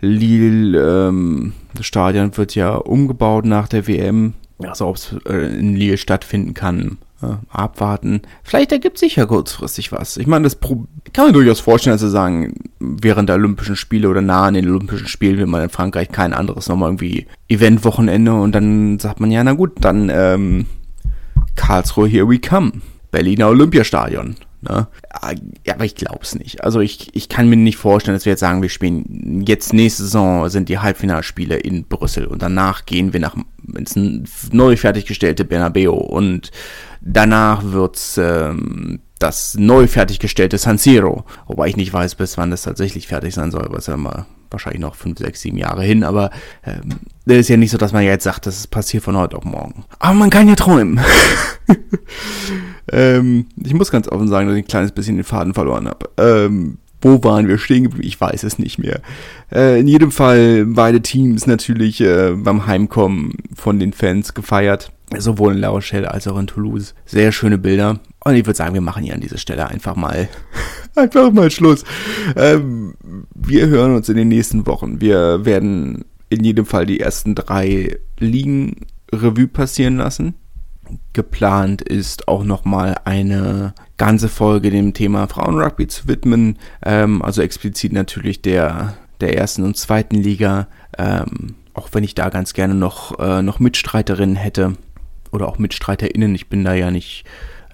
Lille, 0.00 1.08
ähm, 1.08 1.52
Stadion 1.80 2.36
wird 2.36 2.54
ja 2.54 2.74
umgebaut 2.74 3.44
nach 3.44 3.68
der 3.68 3.86
WM. 3.86 4.34
Also 4.58 4.86
ob 4.86 4.96
es 4.96 5.14
äh, 5.28 5.58
in 5.58 5.76
Lille 5.76 5.98
stattfinden 5.98 6.54
kann, 6.54 6.98
äh, 7.22 7.26
abwarten. 7.50 8.22
Vielleicht 8.42 8.72
ergibt 8.72 8.98
sich 8.98 9.16
ja 9.16 9.26
kurzfristig 9.26 9.92
was. 9.92 10.16
Ich 10.16 10.26
meine, 10.26 10.44
das 10.44 10.56
Pro 10.56 10.86
kann 11.12 11.26
man 11.26 11.34
durchaus 11.34 11.60
vorstellen, 11.60 11.94
dass 11.94 12.00
sie 12.00 12.10
sagen, 12.10 12.54
während 12.78 13.28
der 13.28 13.36
Olympischen 13.36 13.76
Spiele 13.76 14.08
oder 14.08 14.22
nah 14.22 14.44
an 14.44 14.54
den 14.54 14.68
Olympischen 14.68 15.08
Spielen 15.08 15.38
will 15.38 15.46
man 15.46 15.62
in 15.62 15.68
Frankreich 15.68 16.08
kein 16.08 16.32
anderes 16.32 16.68
nochmal 16.68 16.88
irgendwie 16.88 17.26
Eventwochenende 17.48 18.32
und 18.32 18.54
dann 18.54 18.98
sagt 18.98 19.20
man 19.20 19.30
ja, 19.30 19.44
na 19.44 19.52
gut, 19.52 19.72
dann 19.80 20.10
ähm, 20.12 20.66
Karlsruhe, 21.54 22.08
here 22.08 22.28
we 22.28 22.38
come. 22.38 22.72
Berliner 23.10 23.48
Olympiastadion. 23.48 24.36
Ne? 24.68 24.88
Aber 25.10 25.84
ich 25.84 25.94
glaube 25.94 26.20
es 26.22 26.34
nicht. 26.34 26.64
Also 26.64 26.80
ich, 26.80 27.14
ich 27.14 27.28
kann 27.28 27.48
mir 27.48 27.56
nicht 27.56 27.76
vorstellen, 27.76 28.16
dass 28.16 28.24
wir 28.24 28.32
jetzt 28.32 28.40
sagen, 28.40 28.62
wir 28.62 28.68
spielen 28.68 29.44
jetzt 29.46 29.72
nächste 29.72 30.02
Saison 30.04 30.48
sind 30.48 30.68
die 30.68 30.78
Halbfinalspiele 30.78 31.56
in 31.56 31.84
Brüssel 31.84 32.26
und 32.26 32.42
danach 32.42 32.86
gehen 32.86 33.12
wir 33.12 33.20
nach 33.20 33.36
ins 33.76 33.96
neu 34.52 34.76
fertiggestellte 34.76 35.44
Bernabeu 35.44 35.92
und 35.92 36.50
danach 37.00 37.62
wird's 37.64 38.18
ähm, 38.18 39.00
das 39.18 39.56
neu 39.58 39.86
fertiggestellte 39.86 40.58
San 40.58 40.78
Siro. 40.78 41.24
Wobei 41.46 41.68
ich 41.68 41.76
nicht 41.76 41.92
weiß, 41.92 42.16
bis 42.16 42.36
wann 42.36 42.50
das 42.50 42.62
tatsächlich 42.62 43.08
fertig 43.08 43.34
sein 43.34 43.50
soll, 43.50 43.66
was 43.70 43.86
ja 43.86 43.96
mal 43.96 44.26
wahrscheinlich 44.50 44.80
noch 44.80 44.94
fünf, 44.94 45.18
sechs, 45.18 45.40
sieben 45.40 45.58
Jahre 45.58 45.82
hin, 45.82 46.04
aber 46.04 46.30
ähm, 46.64 47.00
ist 47.26 47.48
ja 47.48 47.56
nicht 47.56 47.70
so, 47.70 47.78
dass 47.78 47.92
man 47.92 48.04
jetzt 48.04 48.24
sagt, 48.24 48.46
das 48.46 48.66
passiert 48.66 49.02
von 49.02 49.16
heute 49.16 49.36
auf 49.36 49.44
morgen. 49.44 49.84
Aber 49.98 50.14
man 50.14 50.30
kann 50.30 50.48
ja 50.48 50.54
träumen. 50.54 51.00
ähm, 52.92 53.46
ich 53.62 53.74
muss 53.74 53.90
ganz 53.90 54.08
offen 54.08 54.28
sagen, 54.28 54.48
dass 54.48 54.56
ich 54.56 54.64
ein 54.64 54.68
kleines 54.68 54.92
bisschen 54.92 55.16
den 55.16 55.24
Faden 55.24 55.54
verloren 55.54 55.88
habe. 55.88 56.08
Ähm, 56.18 56.78
wo 57.00 57.22
waren 57.22 57.46
wir 57.46 57.58
stehen 57.58 57.84
geblieben? 57.84 58.06
Ich 58.06 58.20
weiß 58.20 58.42
es 58.42 58.58
nicht 58.58 58.78
mehr. 58.78 59.00
Äh, 59.52 59.80
in 59.80 59.88
jedem 59.88 60.10
Fall 60.10 60.64
beide 60.66 61.02
Teams 61.02 61.46
natürlich 61.46 62.00
äh, 62.00 62.32
beim 62.32 62.66
Heimkommen 62.66 63.34
von 63.54 63.78
den 63.78 63.92
Fans 63.92 64.34
gefeiert. 64.34 64.92
Sowohl 65.16 65.54
in 65.54 65.60
La 65.60 65.68
Rochelle 65.68 66.10
als 66.10 66.26
auch 66.26 66.38
in 66.38 66.48
Toulouse. 66.48 66.94
Sehr 67.04 67.30
schöne 67.30 67.58
Bilder. 67.58 68.00
Und 68.24 68.34
ich 68.34 68.44
würde 68.44 68.56
sagen, 68.56 68.74
wir 68.74 68.80
machen 68.80 69.04
hier 69.04 69.14
an 69.14 69.20
dieser 69.20 69.38
Stelle 69.38 69.68
einfach 69.68 69.94
mal, 69.94 70.28
einfach 70.96 71.30
mal 71.30 71.50
Schluss. 71.50 71.84
Ähm, 72.34 72.94
wir 73.34 73.68
hören 73.68 73.94
uns 73.94 74.08
in 74.08 74.16
den 74.16 74.28
nächsten 74.28 74.66
Wochen. 74.66 75.00
Wir 75.00 75.44
werden 75.44 76.06
in 76.28 76.42
jedem 76.42 76.66
Fall 76.66 76.86
die 76.86 76.98
ersten 76.98 77.36
drei 77.36 77.98
Ligen 78.18 78.86
Revue 79.12 79.46
passieren 79.46 79.96
lassen. 79.98 80.34
Geplant 81.12 81.82
ist 81.82 82.28
auch 82.28 82.44
nochmal 82.44 82.96
eine 83.04 83.74
ganze 83.96 84.28
Folge 84.28 84.70
dem 84.70 84.94
Thema 84.94 85.26
Frauenrugby 85.26 85.86
zu 85.86 86.08
widmen. 86.08 86.58
Ähm, 86.84 87.22
also 87.22 87.42
explizit 87.42 87.92
natürlich 87.92 88.42
der, 88.42 88.94
der 89.20 89.36
ersten 89.36 89.64
und 89.64 89.76
zweiten 89.76 90.16
Liga. 90.16 90.68
Ähm, 90.98 91.54
auch 91.74 91.88
wenn 91.92 92.04
ich 92.04 92.14
da 92.14 92.28
ganz 92.30 92.52
gerne 92.54 92.74
noch, 92.74 93.18
äh, 93.18 93.42
noch 93.42 93.60
Mitstreiterinnen 93.60 94.36
hätte. 94.36 94.74
Oder 95.32 95.48
auch 95.48 95.58
MitstreiterInnen. 95.58 96.34
Ich 96.34 96.48
bin 96.48 96.64
da 96.64 96.74
ja 96.74 96.90
nicht 96.90 97.24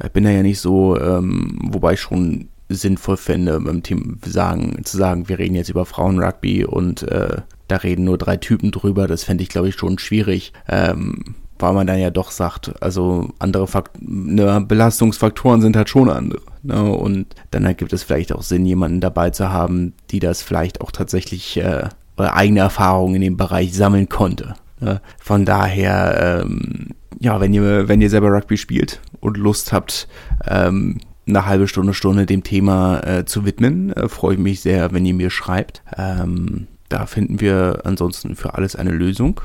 ich 0.05 0.12
bin 0.12 0.25
da 0.25 0.31
ja 0.31 0.42
nicht 0.42 0.61
so, 0.61 0.98
ähm, 0.98 1.59
wobei 1.62 1.94
ich 1.94 2.01
schon 2.01 2.48
sinnvoll 2.68 3.16
fände, 3.16 3.61
beim 3.61 3.83
Team 3.83 4.18
sagen, 4.25 4.83
zu 4.85 4.96
sagen, 4.96 5.29
wir 5.29 5.38
reden 5.38 5.55
jetzt 5.55 5.68
über 5.68 5.85
Frauenrugby 5.85 6.64
und 6.64 7.03
äh, 7.03 7.42
da 7.68 7.77
reden 7.77 8.05
nur 8.05 8.18
drei 8.18 8.37
Typen 8.37 8.70
drüber. 8.70 9.07
Das 9.07 9.25
fände 9.25 9.42
ich, 9.42 9.51
glaube 9.51 9.68
ich, 9.68 9.75
schon 9.75 9.98
schwierig. 9.98 10.53
Ähm, 10.68 11.35
weil 11.62 11.72
man 11.72 11.87
dann 11.87 11.98
ja 11.98 12.11
doch 12.11 12.31
sagt, 12.31 12.72
also 12.83 13.31
andere 13.38 13.66
Fakt 13.66 13.96
ne, 14.01 14.61
Belastungsfaktoren 14.61 15.61
sind 15.61 15.77
halt 15.77 15.88
schon 15.88 16.11
andere. 16.11 16.40
Ne? 16.62 16.83
Und 16.83 17.27
dann 17.53 17.64
ergibt 17.64 17.92
es 17.92 18.03
vielleicht 18.03 18.33
auch 18.33 18.42
Sinn, 18.42 18.66
jemanden 18.66 19.01
dabei 19.01 19.31
zu 19.31 19.51
haben, 19.51 19.94
die 20.11 20.18
das 20.18 20.42
vielleicht 20.42 20.81
auch 20.81 20.90
tatsächlich 20.90 21.57
äh, 21.57 21.88
eigene 22.16 22.61
Erfahrungen 22.61 23.16
in 23.16 23.22
dem 23.22 23.37
Bereich 23.37 23.72
sammeln 23.75 24.09
konnte. 24.09 24.55
Ne? 24.81 25.01
Von 25.18 25.44
daher, 25.44 26.42
ähm, 26.44 26.90
ja, 27.20 27.40
wenn 27.40 27.55
ihr, 27.55 27.88
wenn 27.88 28.01
ihr 28.01 28.11
selber 28.11 28.33
Rugby 28.33 28.57
spielt 28.57 29.01
und 29.20 29.37
Lust 29.37 29.72
habt, 29.72 30.09
ähm, 30.46 31.01
eine 31.27 31.46
halbe 31.46 31.68
Stunde, 31.68 31.94
Stunde 31.94 32.27
dem 32.27 32.42
Thema 32.42 33.01
äh, 33.07 33.25
zu 33.25 33.44
widmen, 33.46 33.92
äh, 33.92 34.09
freue 34.09 34.35
ich 34.35 34.40
mich 34.40 34.61
sehr, 34.61 34.92
wenn 34.92 35.07
ihr 35.07 35.14
mir 35.14 35.31
schreibt. 35.31 35.83
Ähm, 35.96 36.66
da 36.88 37.07
finden 37.07 37.40
wir 37.40 37.83
ansonsten 37.85 38.35
für 38.35 38.55
alles 38.55 38.75
eine 38.75 38.90
Lösung. 38.90 39.40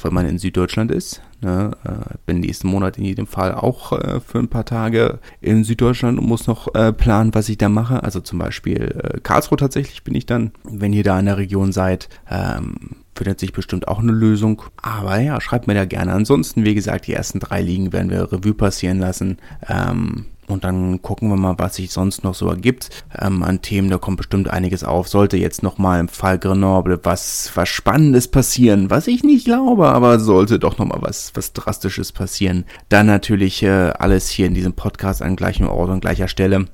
Auch 0.00 0.04
wenn 0.04 0.14
man 0.14 0.26
in 0.26 0.38
Süddeutschland 0.38 0.90
ist. 0.90 1.20
Ne? 1.40 1.72
Äh, 1.84 2.16
bin 2.26 2.40
nächsten 2.40 2.68
Monat 2.68 2.96
in 2.98 3.04
jedem 3.04 3.26
Fall 3.26 3.54
auch 3.54 3.92
äh, 3.92 4.20
für 4.20 4.38
ein 4.38 4.48
paar 4.48 4.64
Tage 4.64 5.18
in 5.40 5.64
Süddeutschland 5.64 6.18
und 6.18 6.26
muss 6.26 6.46
noch 6.46 6.74
äh, 6.74 6.92
planen, 6.92 7.34
was 7.34 7.48
ich 7.48 7.58
da 7.58 7.68
mache. 7.68 8.02
Also 8.02 8.20
zum 8.20 8.38
Beispiel 8.38 8.98
äh, 9.02 9.20
Karlsruhe 9.20 9.58
tatsächlich 9.58 10.02
bin 10.02 10.14
ich 10.14 10.26
dann, 10.26 10.52
wenn 10.64 10.92
ihr 10.92 11.04
da 11.04 11.18
in 11.18 11.26
der 11.26 11.38
Region 11.38 11.72
seid. 11.72 12.08
Ähm, 12.30 12.96
findet 13.14 13.40
sich 13.40 13.52
bestimmt 13.52 13.88
auch 13.88 13.98
eine 13.98 14.12
Lösung. 14.12 14.62
Aber 14.80 15.18
ja, 15.18 15.40
schreibt 15.40 15.66
mir 15.66 15.74
da 15.74 15.84
gerne. 15.84 16.12
Ansonsten, 16.12 16.64
wie 16.64 16.74
gesagt, 16.74 17.06
die 17.06 17.12
ersten 17.12 17.38
drei 17.38 17.60
Ligen 17.60 17.92
werden 17.92 18.10
wir 18.10 18.32
Revue 18.32 18.54
passieren 18.54 18.98
lassen. 18.98 19.38
Ähm, 19.68 20.26
und 20.50 20.64
dann 20.64 21.02
gucken 21.02 21.28
wir 21.28 21.36
mal, 21.36 21.58
was 21.58 21.76
sich 21.76 21.90
sonst 21.90 22.24
noch 22.24 22.34
so 22.34 22.48
ergibt 22.48 22.90
ähm, 23.18 23.42
an 23.42 23.62
Themen. 23.62 23.90
Da 23.90 23.98
kommt 23.98 24.16
bestimmt 24.16 24.48
einiges 24.50 24.84
auf. 24.84 25.08
Sollte 25.08 25.36
jetzt 25.36 25.62
nochmal 25.62 26.00
im 26.00 26.08
Fall 26.08 26.38
Grenoble 26.38 27.00
was, 27.02 27.50
was 27.54 27.68
Spannendes 27.68 28.28
passieren, 28.28 28.90
was 28.90 29.06
ich 29.06 29.22
nicht 29.22 29.44
glaube, 29.44 29.88
aber 29.88 30.18
sollte 30.18 30.58
doch 30.58 30.78
nochmal 30.78 31.02
was, 31.02 31.32
was 31.34 31.52
Drastisches 31.52 32.12
passieren, 32.12 32.64
dann 32.88 33.06
natürlich 33.06 33.62
äh, 33.62 33.92
alles 33.98 34.28
hier 34.28 34.46
in 34.46 34.54
diesem 34.54 34.72
Podcast 34.72 35.22
an 35.22 35.36
gleichem 35.36 35.68
Ort 35.68 35.90
und 35.90 36.00
gleicher 36.00 36.28
Stelle. 36.28 36.66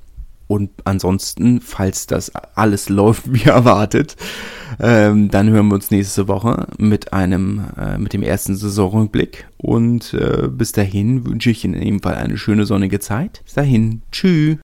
Und 0.49 0.71
ansonsten, 0.85 1.61
falls 1.61 2.07
das 2.07 2.33
alles 2.55 2.89
läuft 2.89 3.33
wie 3.33 3.45
erwartet, 3.45 4.17
ähm, 4.81 5.31
dann 5.31 5.49
hören 5.51 5.69
wir 5.69 5.75
uns 5.75 5.91
nächste 5.91 6.29
Woche 6.29 6.67
mit 6.79 7.13
einem, 7.13 7.65
äh, 7.79 7.99
mit 7.99 8.13
dem 8.13 8.23
ersten 8.23 8.57
Saisonrückblick. 8.57 9.49
Und 9.57 10.15
äh, 10.15 10.49
bis 10.49 10.73
dahin 10.73 11.27
wünsche 11.27 11.51
ich 11.51 11.65
Ihnen 11.65 11.75
in 11.75 11.83
jedem 11.83 12.01
Fall 12.01 12.15
eine 12.15 12.37
schöne 12.37 12.67
sonnige 12.67 13.01
Zeit. 13.01 13.43
Bis 13.45 13.55
dahin, 13.55 14.03
tschüss. 14.13 14.59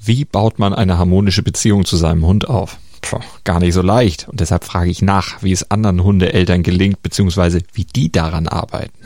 Wie 0.00 0.24
baut 0.24 0.58
man 0.58 0.72
eine 0.72 0.98
harmonische 0.98 1.42
Beziehung 1.42 1.84
zu 1.84 1.96
seinem 1.96 2.24
Hund 2.26 2.48
auf? 2.48 2.78
Puh, 3.02 3.20
gar 3.44 3.60
nicht 3.60 3.74
so 3.74 3.82
leicht. 3.82 4.28
Und 4.28 4.40
deshalb 4.40 4.64
frage 4.64 4.90
ich 4.90 5.02
nach, 5.02 5.42
wie 5.42 5.52
es 5.52 5.70
anderen 5.70 6.02
Hundeeltern 6.02 6.62
gelingt, 6.62 7.02
beziehungsweise 7.02 7.60
wie 7.72 7.84
die 7.84 8.10
daran 8.10 8.48
arbeiten. 8.48 9.05